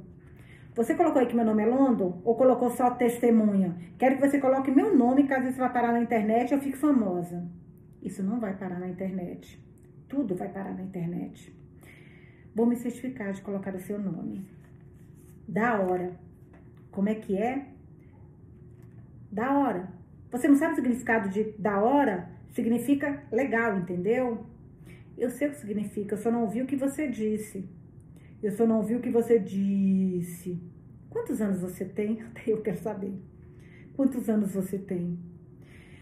[0.74, 3.76] Você colocou aí que meu nome é London ou colocou só testemunha?
[4.00, 6.78] Quero que você coloque meu nome caso isso vá parar na internet e eu fique
[6.78, 7.46] famosa.
[8.02, 9.62] Isso não vai parar na internet.
[10.08, 11.54] Tudo vai parar na internet.
[12.56, 14.61] Vou me certificar de colocar o seu nome.
[15.48, 16.20] Da hora.
[16.92, 17.68] Como é que é?
[19.32, 19.90] Da hora.
[20.32, 22.30] Você não sabe o significado de da hora?
[22.52, 24.46] Significa legal, entendeu?
[25.18, 27.70] Eu sei o que significa, eu só não ouvi o que você disse.
[28.42, 30.60] Eu só não ouvi o que você disse.
[31.10, 32.24] Quantos anos você tem?
[32.48, 33.14] Eu quero saber.
[33.96, 35.20] Quantos anos você tem?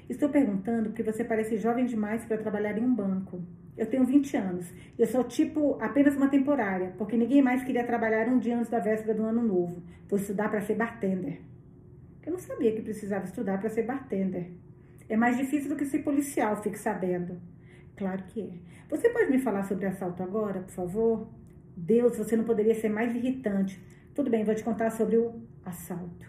[0.08, 3.44] Estou perguntando porque você parece jovem demais para trabalhar em um banco.
[3.80, 4.74] Eu tenho 20 anos.
[4.98, 8.78] Eu sou tipo apenas uma temporária, porque ninguém mais queria trabalhar um dia antes da
[8.78, 9.82] véspera do ano novo.
[10.10, 11.40] Vou estudar para ser bartender.
[12.26, 14.52] Eu não sabia que precisava estudar para ser bartender.
[15.08, 17.40] É mais difícil do que ser policial, fique sabendo.
[17.96, 18.50] Claro que é.
[18.90, 21.30] Você pode me falar sobre assalto agora, por favor?
[21.78, 23.82] Deus, você não poderia ser mais irritante.
[24.14, 26.28] Tudo bem, vou te contar sobre o assalto.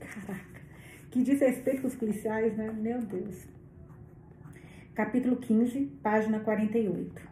[0.00, 0.60] Caraca,
[1.08, 2.72] que diz respeito com os policiais, né?
[2.72, 3.59] Meu Deus
[5.00, 7.26] capítulo 15, página 48.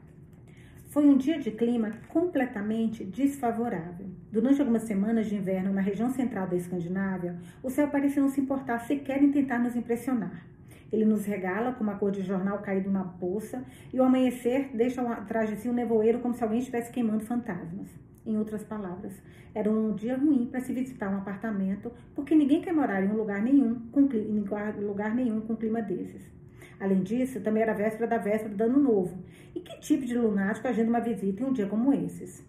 [0.89, 4.07] Foi um dia de clima completamente desfavorável.
[4.33, 8.41] Durante algumas semanas de inverno na região central da Escandinávia, o céu parecia não se
[8.41, 10.47] importar sequer em tentar nos impressionar.
[10.91, 15.03] Ele nos regala com uma cor de jornal caído na bolsa e o amanhecer deixa
[15.03, 17.89] atrás de si um nevoeiro como se alguém estivesse queimando fantasmas.
[18.25, 19.13] Em outras palavras,
[19.55, 23.17] era um dia ruim para se visitar um apartamento, porque ninguém quer morar em um
[23.17, 26.38] lugar nenhum com, em lugar nenhum com clima desses.
[26.81, 29.19] Além disso, também era véspera da véspera do ano novo.
[29.55, 32.47] E que tipo de lunático agenda uma visita em um dia como esses?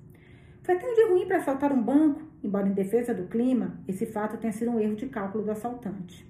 [0.61, 4.05] Foi até um dia ruim para assaltar um banco, embora em defesa do clima, esse
[4.05, 6.27] fato tenha sido um erro de cálculo do assaltante.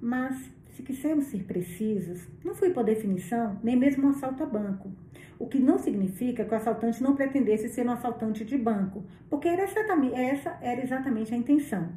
[0.00, 4.90] Mas, se quisermos ser precisos, não foi por definição nem mesmo um assalto a banco.
[5.38, 9.48] O que não significa que o assaltante não pretendesse ser um assaltante de banco, porque
[9.48, 11.88] era essa era exatamente a intenção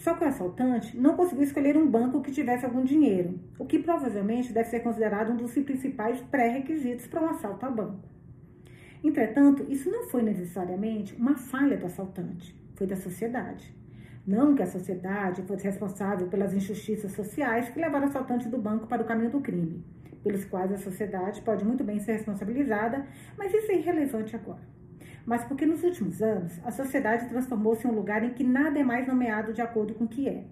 [0.00, 3.78] só que o assaltante não conseguiu escolher um banco que tivesse algum dinheiro, o que
[3.78, 8.08] provavelmente deve ser considerado um dos principais pré-requisitos para um assalto a banco.
[9.04, 13.76] Entretanto, isso não foi necessariamente uma falha do assaltante, foi da sociedade.
[14.26, 18.86] Não que a sociedade fosse responsável pelas injustiças sociais que levaram o assaltante do banco
[18.86, 19.84] para o caminho do crime.
[20.22, 24.79] pelos quais a sociedade pode muito bem ser responsabilizada, mas isso é irrelevante agora.
[25.24, 28.82] Mas porque nos últimos anos a sociedade transformou-se em um lugar em que nada é
[28.82, 30.44] mais nomeado de acordo com o que é.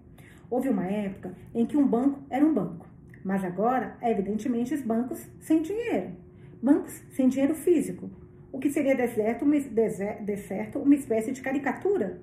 [0.50, 2.86] Houve uma época em que um banco era um banco,
[3.24, 6.12] mas agora, evidentemente, os bancos sem dinheiro.
[6.62, 8.10] Bancos sem dinheiro físico,
[8.50, 9.44] o que seria deserto,
[10.24, 12.20] deserto uma espécie de caricatura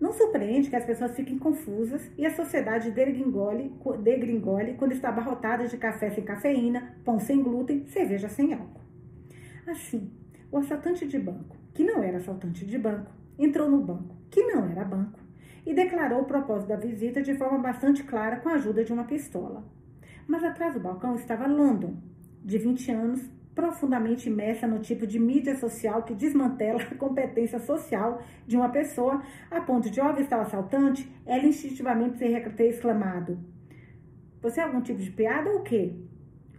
[0.00, 5.66] não surpreende que as pessoas fiquem confusas e a sociedade degringole, degringole quando está abarrotada
[5.66, 8.80] de café sem cafeína, pão sem glúten, cerveja sem álcool.
[9.66, 10.10] Assim,
[10.52, 14.68] o assaltante de banco, que não era assaltante de banco, entrou no banco, que não
[14.68, 15.20] era banco,
[15.64, 19.04] e declarou o propósito da visita de forma bastante clara com a ajuda de uma
[19.04, 19.62] pistola.
[20.26, 21.94] Mas atrás do balcão estava London,
[22.44, 28.20] de 20 anos, profundamente imersa no tipo de mídia social que desmantela a competência social
[28.44, 33.38] de uma pessoa, a ponto de, ao avistar o assaltante, ela instintivamente ter exclamado:
[34.42, 35.94] Você é algum tipo de piada ou o quê?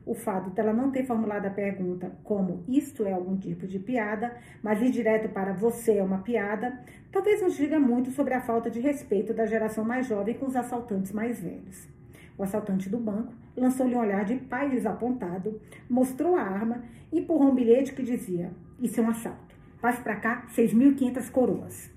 [0.10, 4.36] O fato dela não ter formulado a pergunta como isto é algum tipo de piada,
[4.60, 8.72] mas ir direto para você é uma piada, talvez nos diga muito sobre a falta
[8.72, 11.88] de respeito da geração mais jovem com os assaltantes mais velhos.
[12.36, 17.52] O assaltante do banco lançou-lhe um olhar de pai desapontado, mostrou a arma e empurrou
[17.52, 18.50] um bilhete que dizia:
[18.82, 19.56] Isso é um assalto.
[19.80, 21.92] Passe para cá 6.500 coroas.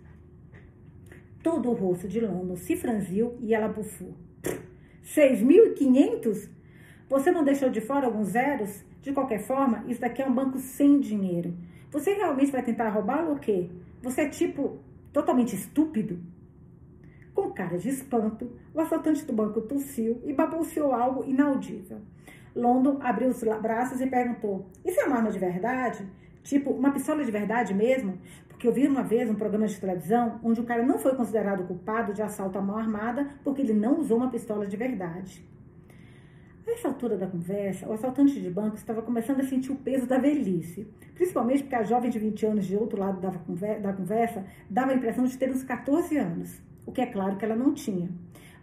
[1.42, 4.14] Todo o rosto de London se franziu e ela bufou.
[5.02, 6.60] 6.500?
[7.12, 8.82] Você não deixou de fora alguns zeros?
[9.02, 11.54] De qualquer forma, isso daqui é um banco sem dinheiro.
[11.90, 13.68] Você realmente vai tentar roubá-lo ou quê?
[14.00, 14.78] Você é tipo
[15.12, 16.18] totalmente estúpido?
[17.34, 21.98] Com cara de espanto, o assaltante do banco tossiu e balbuciou algo inaudível.
[22.56, 26.08] London abriu os braços e perguntou: Isso é uma arma de verdade?
[26.42, 28.18] Tipo, uma pistola de verdade mesmo?
[28.48, 31.66] Porque eu vi uma vez um programa de televisão onde o cara não foi considerado
[31.66, 35.52] culpado de assalto à mão armada porque ele não usou uma pistola de verdade.
[36.66, 40.06] A essa altura da conversa, o assaltante de banco estava começando a sentir o peso
[40.06, 44.92] da velhice, principalmente porque a jovem de 20 anos de outro lado da conversa dava
[44.92, 48.10] a impressão de ter uns 14 anos o que é claro que ela não tinha.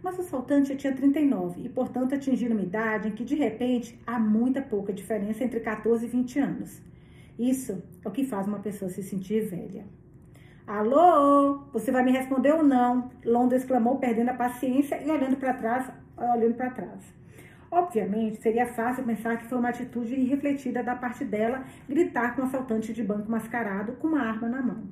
[0.02, 4.18] Mas o assaltante tinha 39 e, portanto, atingiram uma idade em que, de repente, há
[4.18, 6.82] muita pouca diferença entre 14 e 20 anos.
[7.38, 9.84] Isso é o que faz uma pessoa se sentir velha.
[10.66, 13.10] Alô, você vai me responder ou não?
[13.24, 17.19] Londa exclamou, perdendo a paciência e olhando para trás, olhando para trás.
[17.70, 22.44] Obviamente, seria fácil pensar que foi uma atitude irrefletida da parte dela gritar com um
[22.46, 24.88] assaltante de banco mascarado com uma arma na mão.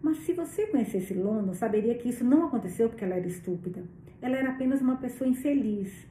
[0.00, 3.84] Mas se você conhecesse London, saberia que isso não aconteceu porque ela era estúpida.
[4.22, 6.08] Ela era apenas uma pessoa infeliz.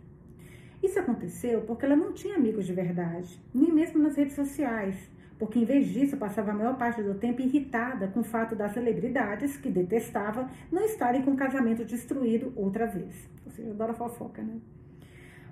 [0.82, 4.96] Isso aconteceu porque ela não tinha amigos de verdade, nem mesmo nas redes sociais,
[5.40, 8.74] porque em vez disso passava a maior parte do tempo irritada com o fato das
[8.74, 13.28] celebridades, que detestava, não estarem com o casamento destruído outra vez.
[13.44, 14.60] Ou seja, adora fofoca, né?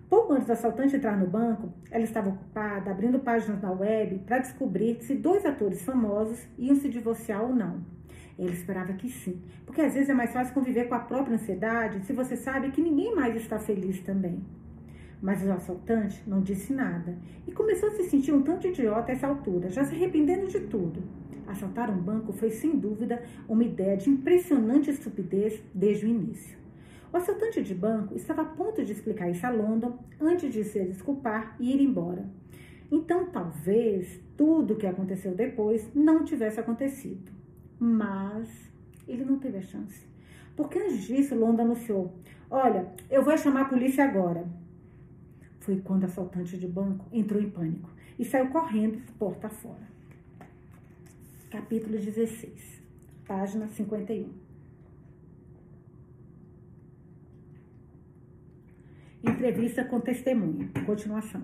[0.09, 4.39] Pouco antes do assaltante entrar no banco, ela estava ocupada abrindo páginas na web para
[4.39, 7.81] descobrir se dois atores famosos iam se divorciar ou não.
[8.39, 12.05] Ele esperava que sim, porque às vezes é mais fácil conviver com a própria ansiedade
[12.05, 14.39] se você sabe que ninguém mais está feliz também.
[15.21, 19.15] Mas o assaltante não disse nada e começou a se sentir um tanto idiota a
[19.15, 21.03] essa altura, já se arrependendo de tudo.
[21.47, 26.66] Assaltar um banco foi sem dúvida uma ideia de impressionante estupidez desde o início.
[27.11, 30.83] O assaltante de banco estava a ponto de explicar isso a London antes de se
[30.83, 32.25] desculpar e ir embora.
[32.91, 37.31] Então, talvez tudo o que aconteceu depois não tivesse acontecido.
[37.79, 38.49] Mas
[39.07, 40.05] ele não teve a chance.
[40.55, 42.13] Porque antes disso, Londa anunciou:
[42.49, 44.45] Olha, eu vou chamar a polícia agora.
[45.59, 49.87] Foi quando o assaltante de banco entrou em pânico e saiu correndo porta fora.
[51.49, 52.81] Capítulo 16,
[53.25, 54.46] página 51.
[59.23, 60.69] Entrevista com testemunha.
[60.85, 61.41] Continuação.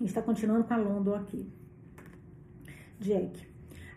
[0.00, 1.48] Está continuando com a London aqui.
[3.00, 3.46] Jack.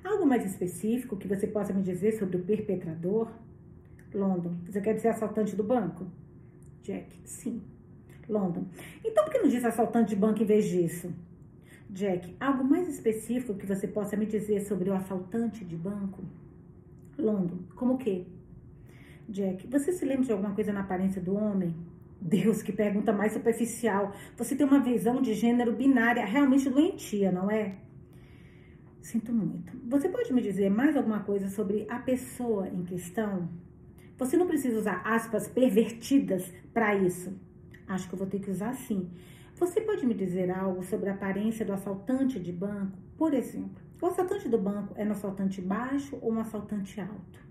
[0.04, 3.30] Algo mais específico que você possa me dizer sobre o perpetrador?
[4.14, 6.08] London, você quer dizer assaltante do banco?
[6.84, 7.62] Jack, sim.
[8.30, 8.66] London,
[9.04, 11.14] então por que não diz assaltante de banco em vez disso?
[11.90, 16.24] Jack, algo mais específico que você possa me dizer sobre o assaltante de banco?
[17.18, 18.26] London, como o quê?
[19.28, 21.76] Jack, você se lembra de alguma coisa na aparência do homem?
[22.26, 24.12] Deus, que pergunta mais superficial.
[24.36, 27.76] Você tem uma visão de gênero binária realmente doentia, não é?
[29.00, 29.72] Sinto muito.
[29.88, 33.48] Você pode me dizer mais alguma coisa sobre a pessoa em questão?
[34.18, 37.40] Você não precisa usar aspas pervertidas para isso.
[37.88, 39.12] Acho que eu vou ter que usar sim.
[39.54, 42.98] Você pode me dizer algo sobre a aparência do assaltante de banco?
[43.16, 47.45] Por exemplo, o assaltante do banco é um assaltante baixo ou um assaltante alto?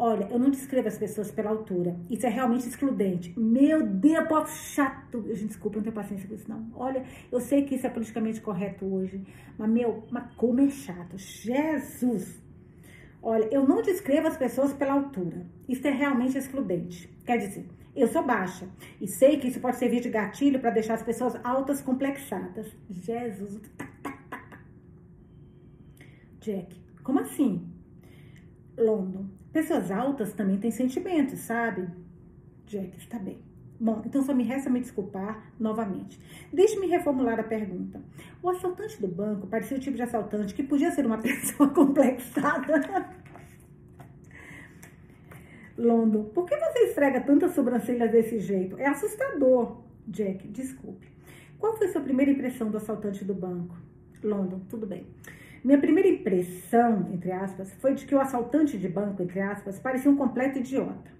[0.00, 1.96] Olha, eu não descrevo as pessoas pela altura.
[2.08, 3.34] Isso é realmente excludente.
[3.36, 5.20] Meu Deus, povo chato.
[5.22, 6.70] Desculpa, não tenho paciência com isso, não.
[6.76, 9.20] Olha, eu sei que isso é politicamente correto hoje.
[9.58, 11.18] Mas, meu, mas como é chato.
[11.18, 12.40] Jesus!
[13.20, 15.44] Olha, eu não descrevo as pessoas pela altura.
[15.68, 17.08] Isso é realmente excludente.
[17.26, 18.68] Quer dizer, eu sou baixa
[19.00, 22.68] e sei que isso pode servir de gatilho para deixar as pessoas altas complexadas.
[22.88, 23.60] Jesus.
[26.38, 27.68] Jack, como assim?
[28.78, 29.37] London.
[29.52, 31.88] Pessoas altas também têm sentimentos, sabe?
[32.66, 33.38] Jack, está bem.
[33.80, 36.18] Bom, então só me resta me desculpar novamente.
[36.52, 38.02] Deixe-me reformular a pergunta.
[38.42, 43.16] O assaltante do banco parecia o tipo de assaltante que podia ser uma pessoa complexada.
[45.76, 48.76] London, por que você esfrega tantas sobrancelhas desse jeito?
[48.78, 49.80] É assustador.
[50.08, 51.06] Jack, desculpe.
[51.58, 53.76] Qual foi sua primeira impressão do assaltante do banco?
[54.22, 55.06] London, tudo bem.
[55.64, 60.10] Minha primeira impressão, entre aspas, foi de que o assaltante de banco, entre aspas, parecia
[60.10, 61.18] um completo idiota.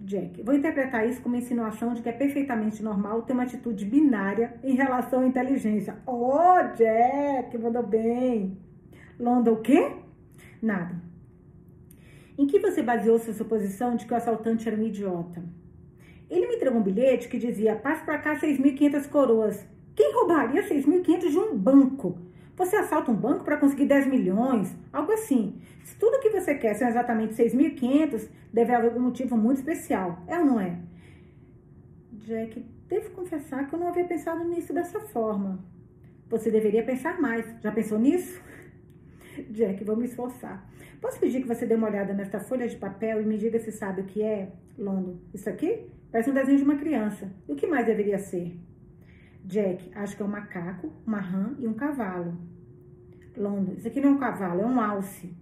[0.00, 4.54] Jack, vou interpretar isso como insinuação de que é perfeitamente normal ter uma atitude binária
[4.62, 5.96] em relação à inteligência.
[6.06, 8.58] Oh, Jack, mandou bem.
[9.18, 9.92] London, o quê?
[10.60, 10.94] Nada.
[12.36, 15.42] Em que você baseou sua suposição de que o assaltante era um idiota?
[16.28, 19.66] Ele me entregou um bilhete que dizia: passe para cá 6.500 coroas.
[19.94, 22.18] Quem roubaria 6.500 de um banco?
[22.56, 25.60] Você assalta um banco para conseguir 10 milhões, algo assim.
[25.84, 30.38] Se tudo que você quer são exatamente 6.500, deve haver algum motivo muito especial, é
[30.38, 30.78] ou não é?
[32.12, 35.62] Jack, devo confessar que eu não havia pensado nisso dessa forma.
[36.30, 37.44] Você deveria pensar mais.
[37.60, 38.40] Já pensou nisso?
[39.50, 40.66] Jack, vou me esforçar.
[41.00, 43.70] Posso pedir que você dê uma olhada nesta folha de papel e me diga se
[43.70, 45.20] sabe o que é, Londo?
[45.32, 45.86] Isso aqui?
[46.10, 47.30] Parece um desenho de uma criança.
[47.46, 48.58] E o que mais deveria ser?
[49.46, 52.36] Jack, acho que é um macaco, uma rã e um cavalo.
[53.36, 55.32] Londo, isso aqui não é um cavalo, é um alce.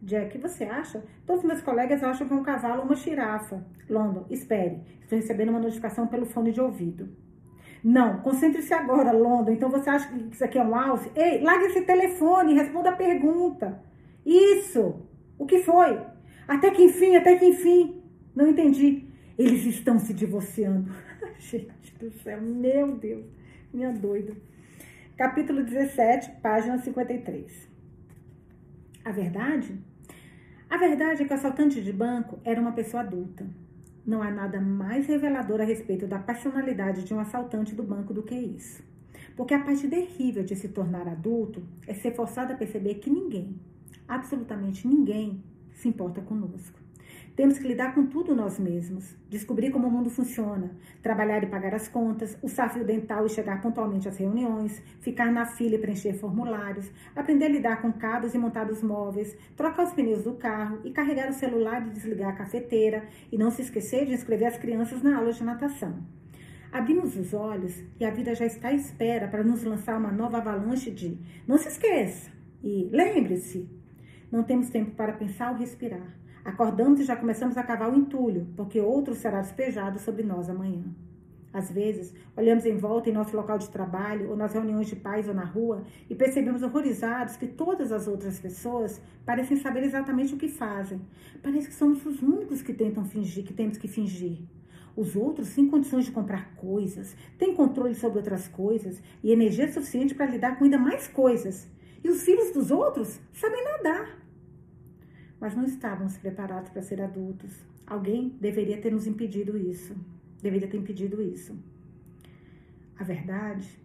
[0.00, 1.04] Jack, você acha?
[1.26, 3.62] Todos meus colegas acham que é um cavalo ou uma girafa.
[3.88, 4.80] Londo, espere.
[5.02, 7.10] Estou recebendo uma notificação pelo fone de ouvido.
[7.82, 9.50] Não, concentre-se agora, Londo.
[9.50, 11.10] Então você acha que isso aqui é um alce?
[11.14, 13.78] Ei, largue esse telefone responda a pergunta.
[14.24, 15.06] Isso!
[15.38, 16.00] O que foi?
[16.48, 18.02] Até que enfim, até que enfim.
[18.34, 19.06] Não entendi.
[19.36, 20.92] Eles estão se divorciando.
[21.38, 23.26] Gente do céu, meu Deus,
[23.72, 24.32] minha doida.
[25.16, 27.68] Capítulo 17, página 53.
[29.04, 29.76] A verdade?
[30.70, 33.44] A verdade é que o assaltante de banco era uma pessoa adulta.
[34.06, 38.22] Não há nada mais revelador a respeito da personalidade de um assaltante do banco do
[38.22, 38.84] que isso.
[39.36, 43.58] Porque a parte terrível de se tornar adulto é ser forçado a perceber que ninguém,
[44.06, 45.42] absolutamente ninguém,
[45.72, 46.83] se importa conosco.
[47.36, 50.70] Temos que lidar com tudo nós mesmos, descobrir como o mundo funciona,
[51.02, 55.44] trabalhar e pagar as contas, usar fio dental e chegar pontualmente às reuniões, ficar na
[55.44, 60.22] fila e preencher formulários, aprender a lidar com cabos e montados móveis, trocar os pneus
[60.22, 64.14] do carro e carregar o celular e desligar a cafeteira e não se esquecer de
[64.14, 66.06] inscrever as crianças na aula de natação.
[66.70, 70.38] Abrimos os olhos e a vida já está à espera para nos lançar uma nova
[70.38, 71.18] avalanche de
[71.48, 72.30] não se esqueça
[72.62, 73.68] e lembre-se.
[74.30, 76.23] Não temos tempo para pensar ou respirar.
[76.44, 80.84] Acordamos e já começamos a cavar o entulho, porque outro será despejado sobre nós amanhã.
[81.50, 85.26] Às vezes, olhamos em volta em nosso local de trabalho ou nas reuniões de pais
[85.26, 90.36] ou na rua e percebemos horrorizados que todas as outras pessoas parecem saber exatamente o
[90.36, 91.00] que fazem.
[91.42, 94.40] Parece que somos os únicos que tentam fingir, que temos que fingir.
[94.96, 100.14] Os outros têm condições de comprar coisas, têm controle sobre outras coisas e energia suficiente
[100.14, 101.68] para lidar com ainda mais coisas.
[102.02, 104.23] E os filhos dos outros sabem nadar
[105.44, 107.52] mas não estávamos preparados para ser adultos.
[107.86, 109.94] Alguém deveria ter nos impedido isso.
[110.40, 111.54] Deveria ter impedido isso.
[112.98, 113.78] A verdade,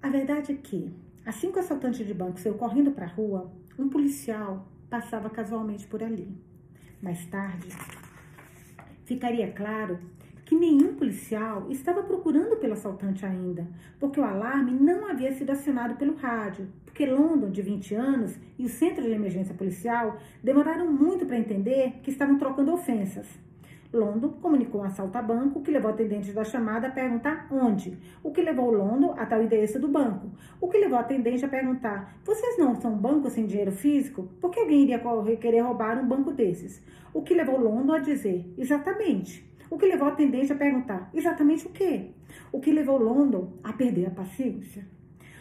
[0.00, 0.94] a verdade é que,
[1.26, 5.88] assim que o assaltante de banco saiu correndo para a rua, um policial passava casualmente
[5.88, 6.32] por ali.
[7.02, 7.70] Mais tarde,
[9.06, 9.98] ficaria claro
[10.48, 13.68] que nenhum policial estava procurando pelo assaltante ainda,
[14.00, 18.64] porque o alarme não havia sido acionado pelo rádio, porque London, de 20 anos, e
[18.64, 23.26] o Centro de Emergência Policial demoraram muito para entender que estavam trocando ofensas.
[23.92, 27.46] London comunicou um assalto a banco, o que levou o atendente da chamada a perguntar
[27.50, 30.30] onde, o que levou London a tal endereço do banco,
[30.62, 34.30] o que levou o atendente a perguntar: vocês não são banco sem dinheiro físico?
[34.40, 35.02] Por que alguém iria
[35.38, 36.82] querer roubar um banco desses?
[37.12, 39.47] O que levou London a dizer: exatamente.
[39.70, 42.10] O que levou o atendente a perguntar: exatamente o quê?
[42.52, 44.86] O que levou London a perder a paciência?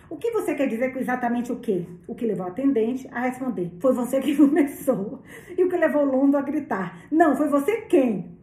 [0.09, 1.85] O que você quer dizer com exatamente o quê?
[2.07, 5.21] O que levou a atendente a responder: Foi você que começou.
[5.57, 8.37] E o que levou Londo a gritar: Não, foi você quem?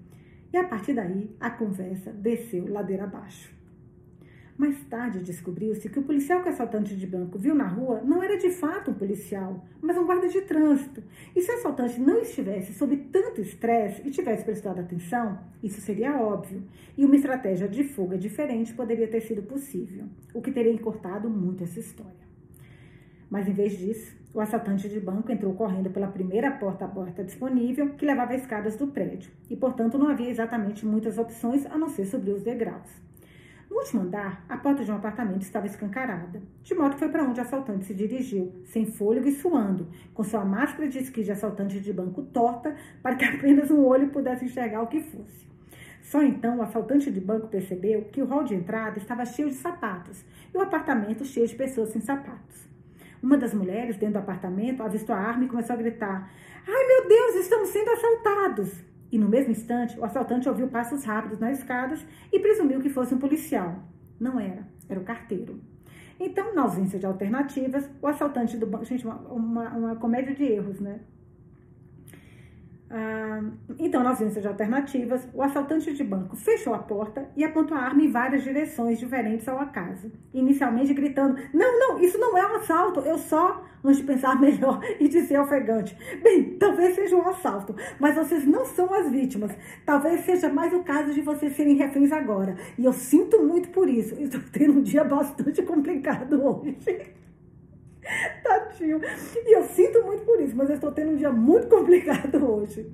[0.52, 3.52] E a partir daí, a conversa desceu ladeira abaixo.
[4.56, 8.22] Mais tarde descobriu-se que o policial que o assaltante de banco viu na rua não
[8.22, 11.02] era de fato um policial, mas um guarda de trânsito.
[11.34, 16.20] E se o assaltante não estivesse sob tanto estresse e tivesse prestado atenção, isso seria
[16.20, 16.62] óbvio.
[16.96, 21.64] E uma estratégia de fuga diferente poderia ter sido possível, o que teria encurtado muito
[21.64, 22.24] essa história.
[23.28, 27.24] Mas em vez disso, o assaltante de banco entrou correndo pela primeira porta a porta
[27.24, 31.76] disponível, que levava às escadas do prédio, e portanto não havia exatamente muitas opções a
[31.76, 33.02] não ser subir os degraus.
[33.74, 37.24] No último andar, a porta de um apartamento estava escancarada, de modo que foi para
[37.24, 41.32] onde o assaltante se dirigiu, sem fôlego e suando, com sua máscara de esqui de
[41.32, 45.48] assaltante de banco torta, para que apenas um olho pudesse enxergar o que fosse.
[46.00, 49.56] Só então o assaltante de banco percebeu que o hall de entrada estava cheio de
[49.56, 52.68] sapatos e o apartamento cheio de pessoas sem sapatos.
[53.20, 56.30] Uma das mulheres dentro do apartamento avistou a arma e começou a gritar:
[56.64, 58.93] Ai meu Deus, estamos sendo assaltados!
[59.10, 63.14] E no mesmo instante, o assaltante ouviu passos rápidos nas escadas e presumiu que fosse
[63.14, 63.82] um policial.
[64.18, 65.60] Não era, era o carteiro.
[66.18, 68.84] Então, na ausência de alternativas, o assaltante do banco.
[68.84, 71.00] Gente, uma, uma, uma comédia de erros, né?
[72.90, 73.42] Ah,
[73.78, 77.80] então, na ausência de alternativas, o assaltante de banco fechou a porta e apontou a
[77.80, 82.56] arma em várias direções diferentes ao acaso, inicialmente gritando: Não, não, isso não é um
[82.56, 83.64] assalto, eu só.
[83.82, 88.64] Antes de pensar melhor e dizer ofegante: Bem, talvez seja um assalto, mas vocês não
[88.64, 89.52] são as vítimas.
[89.84, 92.56] Talvez seja mais o caso de vocês serem reféns agora.
[92.78, 94.14] E eu sinto muito por isso.
[94.20, 96.78] Estou tendo um dia bastante complicado hoje.
[98.42, 99.00] Tadinho.
[99.46, 102.86] E eu sinto muito por isso, mas eu estou tendo um dia muito complicado hoje.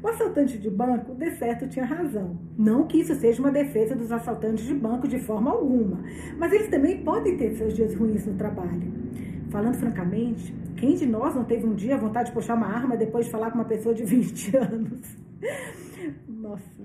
[0.00, 2.38] O assaltante de banco, de certo, tinha razão.
[2.56, 6.00] Não que isso seja uma defesa dos assaltantes de banco de forma alguma,
[6.38, 8.92] mas eles também podem ter seus dias ruins no trabalho.
[9.50, 13.26] Falando francamente, quem de nós não teve um dia vontade de puxar uma arma depois
[13.26, 15.16] de falar com uma pessoa de 20 anos?
[16.28, 16.77] Nossa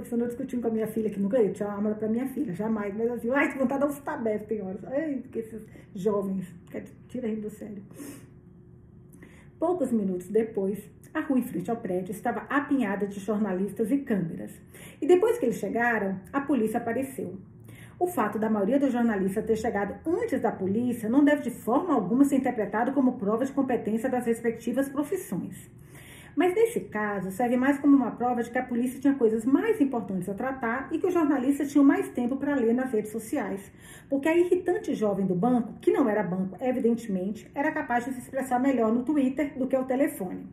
[0.00, 2.94] Precisando discutindo com a minha filha, nunca ia tirar uma arma para minha filha, jamais.
[2.96, 4.84] Mas assim, ai, que vontade de dar uns tabefes tem horas.
[4.84, 6.46] Ai, que esses jovens,
[7.08, 7.82] tira ele do sério.
[9.58, 10.78] Poucos minutos depois,
[11.14, 14.52] a rua em frente ao prédio estava apinhada de jornalistas e câmeras.
[15.00, 17.38] E depois que eles chegaram, a polícia apareceu.
[17.98, 21.94] O fato da maioria dos jornalistas ter chegado antes da polícia não deve de forma
[21.94, 25.70] alguma ser interpretado como prova de competência das respectivas profissões.
[26.36, 29.80] Mas nesse caso, serve mais como uma prova de que a polícia tinha coisas mais
[29.80, 33.72] importantes a tratar e que os jornalistas tinham mais tempo para ler nas redes sociais.
[34.10, 38.18] Porque a irritante jovem do banco, que não era banco, evidentemente, era capaz de se
[38.20, 40.46] expressar melhor no Twitter do que o telefone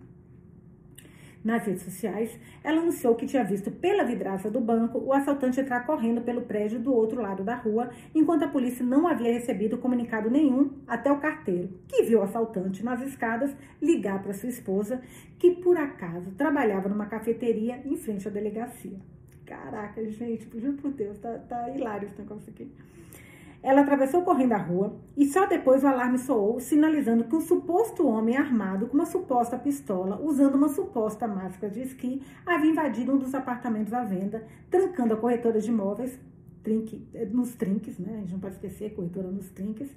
[1.44, 5.86] nas redes sociais, ela anunciou que tinha visto pela vidraça do banco o assaltante entrar
[5.86, 10.30] correndo pelo prédio do outro lado da rua, enquanto a polícia não havia recebido comunicado
[10.30, 15.02] nenhum até o carteiro, que viu o assaltante nas escadas ligar para sua esposa,
[15.38, 18.98] que por acaso trabalhava numa cafeteria em frente à delegacia.
[19.46, 22.72] Caraca, gente, juro por Deus, tá, tá hilário esse negócio aqui.
[23.64, 28.06] Ela atravessou correndo a rua e só depois o alarme soou, sinalizando que um suposto
[28.06, 33.18] homem armado com uma suposta pistola, usando uma suposta máscara de esqui, havia invadido um
[33.18, 36.20] dos apartamentos à venda, trancando a corretora de imóveis
[36.62, 38.16] trinque, eh, nos trinques, né?
[38.16, 39.90] A gente não pode esquecer, corretora nos trinques.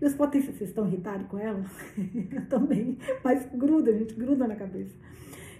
[0.00, 1.64] E os potenciais, vocês estão irritados com ela?
[2.32, 4.94] Eu também, mas gruda, gente, gruda na cabeça.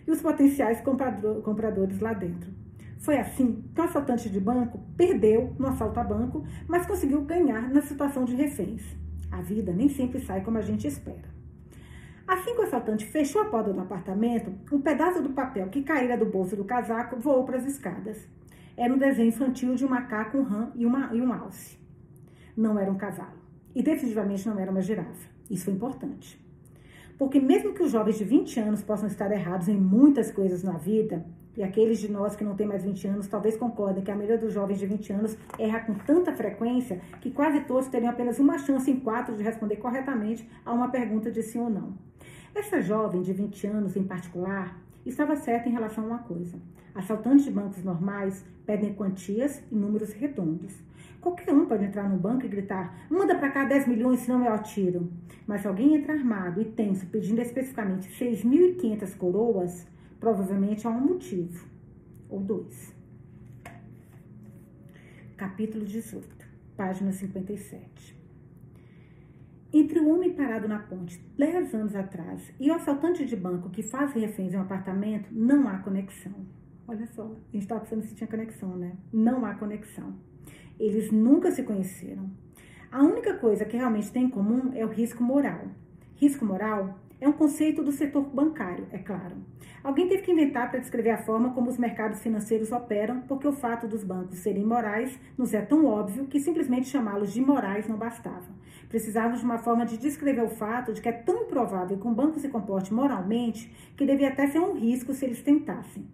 [0.06, 2.50] E os potenciais comprador, compradores lá dentro.
[2.98, 7.70] Foi assim que o assaltante de banco perdeu no assalto a banco, mas conseguiu ganhar
[7.70, 8.82] na situação de reféns.
[9.30, 11.28] A vida nem sempre sai como a gente espera.
[12.26, 16.16] Assim que o assaltante fechou a porta do apartamento, um pedaço do papel que caíra
[16.16, 18.28] do bolso do casaco voou para as escadas.
[18.76, 21.78] Era um desenho infantil de um macaco, um rã e, uma, e um alce.
[22.56, 23.38] Não era um cavalo.
[23.74, 25.28] E definitivamente não era uma girafa.
[25.50, 26.38] Isso foi importante.
[27.18, 30.76] Porque mesmo que os jovens de 20 anos possam estar errados em muitas coisas na
[30.76, 31.24] vida,
[31.58, 34.38] e aqueles de nós que não têm mais 20 anos talvez concordem que a maioria
[34.38, 38.56] dos jovens de 20 anos erra com tanta frequência que quase todos teriam apenas uma
[38.58, 41.94] chance em quatro de responder corretamente a uma pergunta de sim ou não.
[42.54, 46.56] Essa jovem de 20 anos em particular estava certa em relação a uma coisa.
[46.94, 50.80] Assaltantes de bancos normais pedem quantias e números redondos.
[51.20, 54.52] Qualquer um pode entrar no banco e gritar: manda para cá 10 milhões, senão eu
[54.52, 55.10] atiro.
[55.44, 59.86] Mas se alguém entra armado e tenso pedindo especificamente 6.500 coroas,
[60.20, 61.66] Provavelmente há um motivo,
[62.28, 62.92] ou dois.
[65.36, 66.28] Capítulo 18,
[66.76, 68.18] página 57.
[69.72, 73.82] Entre o homem parado na ponte 10 anos atrás e o assaltante de banco que
[73.82, 76.34] faz reféns em um apartamento, não há conexão.
[76.88, 78.96] Olha só, a gente estava pensando se tinha conexão, né?
[79.12, 80.16] Não há conexão.
[80.80, 82.28] Eles nunca se conheceram.
[82.90, 85.68] A única coisa que realmente tem em comum é o risco moral.
[86.16, 89.36] Risco moral É um conceito do setor bancário, é claro.
[89.82, 93.52] Alguém teve que inventar para descrever a forma como os mercados financeiros operam, porque o
[93.52, 97.96] fato dos bancos serem morais nos é tão óbvio que simplesmente chamá-los de morais não
[97.96, 98.46] bastava.
[98.88, 102.14] Precisávamos de uma forma de descrever o fato de que é tão improvável que um
[102.14, 106.06] banco se comporte moralmente que devia até ser um risco se eles tentassem.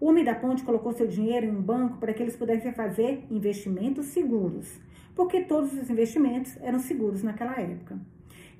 [0.00, 3.24] O homem da ponte colocou seu dinheiro em um banco para que eles pudessem fazer
[3.30, 4.80] investimentos seguros,
[5.14, 7.98] porque todos os investimentos eram seguros naquela época.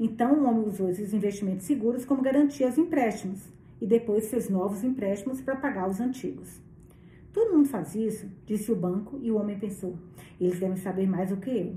[0.03, 3.47] Então, o homem usou esses investimentos seguros como garantia aos empréstimos
[3.79, 6.59] e depois fez novos empréstimos para pagar os antigos.
[7.35, 9.99] Todo mundo faz isso, disse o banco, e o homem pensou:
[10.41, 11.77] eles devem saber mais do que eu.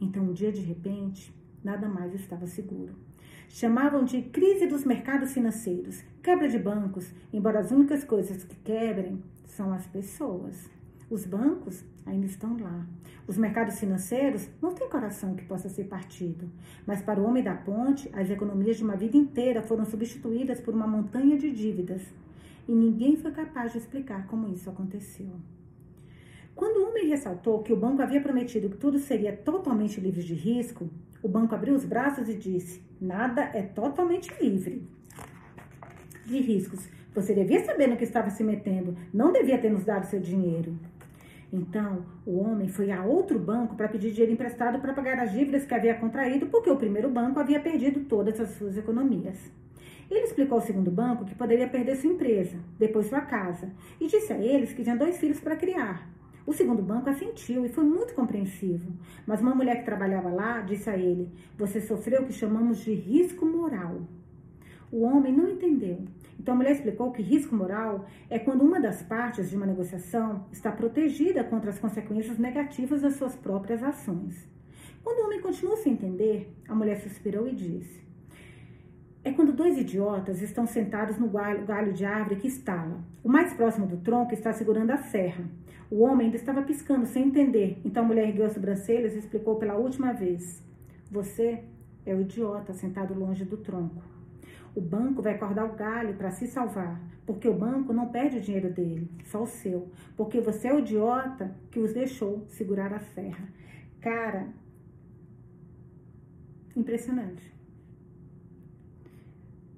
[0.00, 1.32] Então, um dia de repente,
[1.62, 2.94] nada mais estava seguro.
[3.48, 9.22] Chamavam de crise dos mercados financeiros, quebra de bancos, embora as únicas coisas que quebrem
[9.46, 10.68] são as pessoas.
[11.08, 12.86] Os bancos ainda estão lá.
[13.26, 16.50] Os mercados financeiros não têm coração que possa ser partido.
[16.86, 20.74] Mas para o homem da ponte, as economias de uma vida inteira foram substituídas por
[20.74, 22.02] uma montanha de dívidas.
[22.68, 25.32] E ninguém foi capaz de explicar como isso aconteceu.
[26.54, 30.34] Quando o homem ressaltou que o banco havia prometido que tudo seria totalmente livre de
[30.34, 30.88] risco,
[31.22, 34.86] o banco abriu os braços e disse: Nada é totalmente livre
[36.26, 36.88] de riscos.
[37.14, 40.78] Você devia saber no que estava se metendo, não devia ter nos dado seu dinheiro.
[41.52, 45.66] Então, o homem foi a outro banco para pedir dinheiro emprestado para pagar as dívidas
[45.66, 49.52] que havia contraído, porque o primeiro banco havia perdido todas as suas economias.
[50.10, 54.32] Ele explicou ao segundo banco que poderia perder sua empresa, depois sua casa, e disse
[54.32, 56.10] a eles que tinha dois filhos para criar.
[56.46, 58.90] O segundo banco assentiu e foi muito compreensivo,
[59.26, 62.94] mas uma mulher que trabalhava lá disse a ele: Você sofreu o que chamamos de
[62.94, 64.00] risco moral.
[64.90, 65.98] O homem não entendeu
[66.42, 70.44] então a mulher explicou que risco moral é quando uma das partes de uma negociação
[70.50, 74.44] está protegida contra as consequências negativas das suas próprias ações.
[75.04, 78.04] Quando o homem continuou sem entender, a mulher suspirou e disse:
[79.22, 82.98] É quando dois idiotas estão sentados no galho, galho de árvore que estala.
[83.22, 85.44] O mais próximo do tronco está segurando a serra.
[85.88, 87.80] O homem ainda estava piscando sem entender.
[87.84, 90.60] Então a mulher ergueu as sobrancelhas e explicou pela última vez:
[91.08, 91.62] Você
[92.04, 94.02] é o idiota sentado longe do tronco.
[94.74, 98.40] O banco vai acordar o galho para se salvar, porque o banco não perde o
[98.40, 103.00] dinheiro dele, só o seu, porque você é o idiota que os deixou segurar a
[103.00, 103.46] serra.
[104.00, 104.48] Cara,
[106.74, 107.52] impressionante.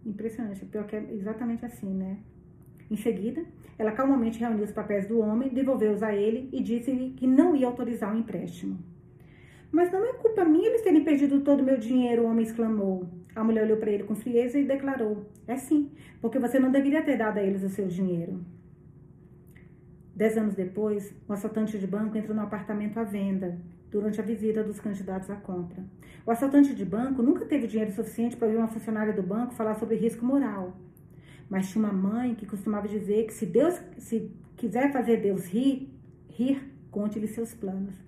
[0.06, 2.18] Impressionante, pior que é exatamente assim, né?
[2.90, 3.44] Em seguida,
[3.76, 7.66] ela calmamente reuniu os papéis do homem, devolveu-os a ele e disse-lhe que não ia
[7.66, 8.78] autorizar o empréstimo.
[9.72, 13.08] Mas não é culpa minha eles terem perdido todo o meu dinheiro, o homem exclamou.
[13.34, 17.02] A mulher olhou para ele com frieza e declarou: É sim, porque você não deveria
[17.02, 18.40] ter dado a eles o seu dinheiro.
[20.14, 23.58] Dez anos depois, um assaltante de banco entrou no apartamento à venda
[23.90, 25.84] durante a visita dos candidatos à compra.
[26.24, 29.74] O assaltante de banco nunca teve dinheiro suficiente para ouvir uma funcionária do banco falar
[29.74, 30.76] sobre risco moral.
[31.50, 35.92] Mas tinha uma mãe que costumava dizer que se Deus se quiser fazer Deus rir,
[36.28, 38.03] rir, conte-lhe seus planos.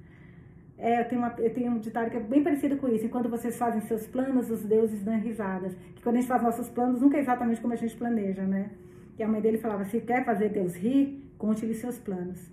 [0.78, 1.34] É, eu tenho, uma,
[1.74, 3.06] um ditado que é bem parecido com isso.
[3.06, 5.74] Enquanto vocês fazem seus planos, os deuses dão risadas.
[5.94, 8.70] Que quando a gente faz nossos planos, nunca é exatamente como a gente planeja, né?
[9.18, 12.50] E a mãe dele falava: se quer fazer Deus rir, conte-lhe seus planos.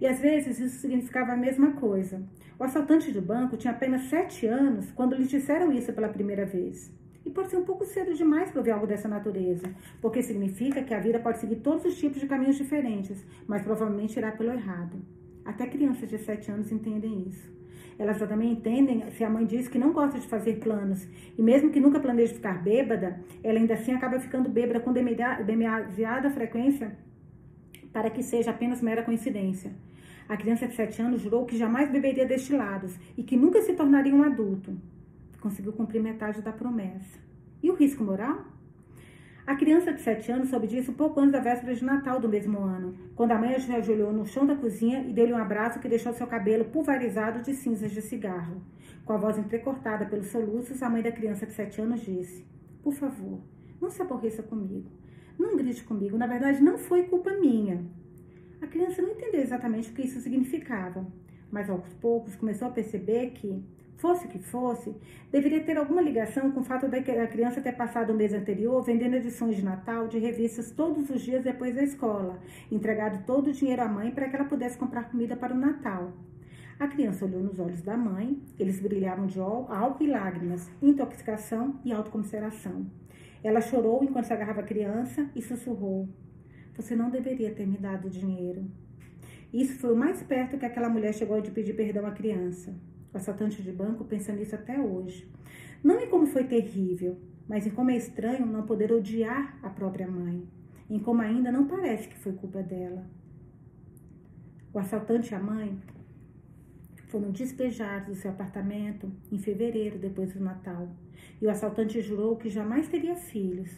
[0.00, 2.22] E às vezes isso significava a mesma coisa.
[2.58, 6.92] O assaltante de banco tinha apenas sete anos quando lhe disseram isso pela primeira vez.
[7.24, 9.68] E pode ser um pouco cedo demais para ouvir algo dessa natureza,
[10.00, 14.16] porque significa que a vida pode seguir todos os tipos de caminhos diferentes, mas provavelmente
[14.16, 14.98] irá pelo errado.
[15.48, 17.50] Até crianças de 7 anos entendem isso.
[17.98, 21.70] Elas também entendem se a mãe diz que não gosta de fazer planos e mesmo
[21.70, 26.98] que nunca planeje ficar bêbada, ela ainda assim acaba ficando bêbada com demasiada frequência
[27.94, 29.72] para que seja apenas mera coincidência.
[30.28, 34.14] A criança de 7 anos jurou que jamais beberia destilados e que nunca se tornaria
[34.14, 34.76] um adulto.
[35.40, 37.18] Conseguiu cumprir metade da promessa.
[37.62, 38.44] E o risco moral?
[39.48, 42.58] A criança de 7 anos soube disso pouco antes da véspera de Natal do mesmo
[42.58, 45.88] ano, quando a mãe a ajoelhou no chão da cozinha e deu-lhe um abraço que
[45.88, 48.60] deixou seu cabelo pulverizado de cinzas de cigarro.
[49.06, 52.44] Com a voz entrecortada pelos soluços, a mãe da criança de 7 anos disse:
[52.82, 53.40] Por favor,
[53.80, 54.90] não se aborreça comigo.
[55.38, 56.18] Não grite comigo.
[56.18, 57.86] Na verdade, não foi culpa minha.
[58.60, 61.06] A criança não entendeu exatamente o que isso significava,
[61.50, 63.64] mas aos poucos começou a perceber que
[63.98, 64.94] fosse o que fosse,
[65.30, 69.16] deveria ter alguma ligação com o fato da criança ter passado o mês anterior vendendo
[69.16, 72.38] edições de Natal de revistas todos os dias depois da escola,
[72.70, 76.12] entregado todo o dinheiro à mãe para que ela pudesse comprar comida para o Natal.
[76.78, 81.92] A criança olhou nos olhos da mãe, eles brilhavam de álcool e lágrimas, intoxicação e
[81.92, 82.86] autocomiseração.
[83.42, 86.08] Ela chorou enquanto se agarrava a criança e sussurrou:
[86.76, 88.64] Você não deveria ter me dado dinheiro.
[89.52, 92.72] Isso foi o mais perto que aquela mulher chegou de pedir perdão à criança.
[93.12, 95.30] O assaltante de banco pensa nisso até hoje.
[95.82, 100.06] Não em como foi terrível, mas em como é estranho não poder odiar a própria
[100.06, 100.46] mãe,
[100.90, 103.06] em como ainda não parece que foi culpa dela.
[104.72, 105.80] O assaltante e a mãe
[107.08, 110.88] foram despejados do seu apartamento em fevereiro, depois do Natal,
[111.40, 113.70] e o assaltante jurou que jamais teria filhos.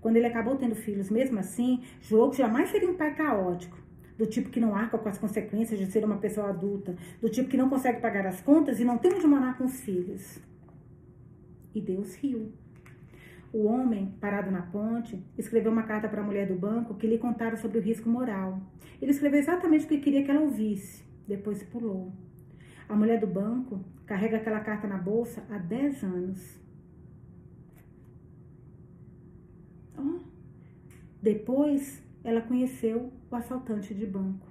[0.00, 3.78] Quando ele acabou tendo filhos, mesmo assim, jurou que jamais seria um pai caótico,
[4.18, 7.48] do tipo que não arca com as consequências de ser uma pessoa adulta, do tipo
[7.48, 10.40] que não consegue pagar as contas e não tem onde morar com os filhos.
[11.72, 12.52] E Deus riu.
[13.52, 17.16] O homem, parado na ponte, escreveu uma carta para a mulher do banco que lhe
[17.16, 18.60] contara sobre o risco moral.
[19.00, 21.04] Ele escreveu exatamente o que queria que ela ouvisse.
[21.26, 22.12] Depois pulou.
[22.88, 26.60] A mulher do banco carrega aquela carta na bolsa há 10 anos.
[29.96, 30.20] Oh.
[31.22, 34.46] Depois, ela conheceu o assaltante de banco.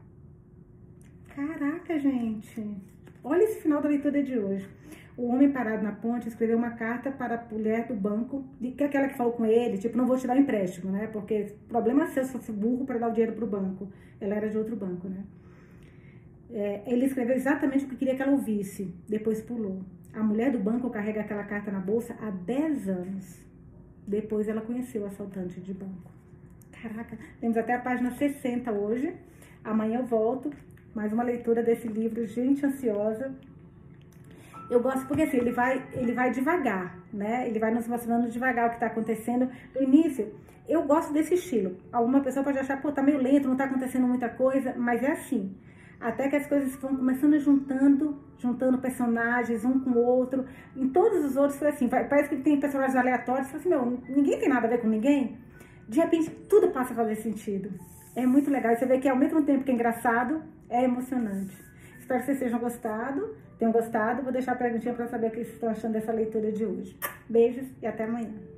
[1.28, 2.66] Caraca, gente!
[3.24, 4.68] Olha esse final da leitura de hoje.
[5.18, 8.86] O homem parado na ponte escreveu uma carta para a mulher do banco, que é
[8.86, 11.08] aquela que falou com ele, tipo, não vou te dar empréstimo, né?
[11.08, 13.92] Porque problema seu se fosse burro para dar o dinheiro para o banco.
[14.22, 15.24] Ela era de outro banco, né?
[16.50, 19.82] É, ele escreveu exatamente o que queria que ela ouvisse, depois pulou.
[20.14, 23.46] A mulher do banco carrega aquela carta na bolsa há 10 anos.
[24.08, 26.17] Depois ela conheceu o assaltante de banco.
[26.82, 29.14] Caraca, temos até a página 60 hoje.
[29.64, 30.52] Amanhã eu volto.
[30.94, 33.32] Mais uma leitura desse livro, Gente Ansiosa,
[34.70, 37.48] eu gosto porque assim, ele vai, ele vai devagar, né?
[37.48, 39.50] Ele vai nos mostrando devagar o que está acontecendo.
[39.74, 40.34] No início,
[40.68, 41.78] eu gosto desse estilo.
[41.92, 45.12] Alguma pessoa pode achar, pô, tá meio lento, não está acontecendo muita coisa, mas é
[45.12, 45.56] assim.
[46.00, 50.46] Até que as coisas vão começando juntando, juntando personagens um com o outro.
[50.76, 54.50] Em todos os outros foi assim, parece que tem personagens aleatórios, assim, meu, ninguém tem
[54.50, 55.38] nada a ver com ninguém.
[55.88, 57.70] De repente, tudo passa a fazer sentido.
[58.16, 58.76] É muito legal.
[58.76, 61.56] Você vê que ao mesmo tempo que é engraçado, é emocionante.
[62.00, 64.24] Espero que vocês tenham gostado tenham gostado.
[64.24, 66.98] Vou deixar a perguntinha para saber o que vocês estão achando dessa leitura de hoje.
[67.30, 68.57] Beijos e até amanhã.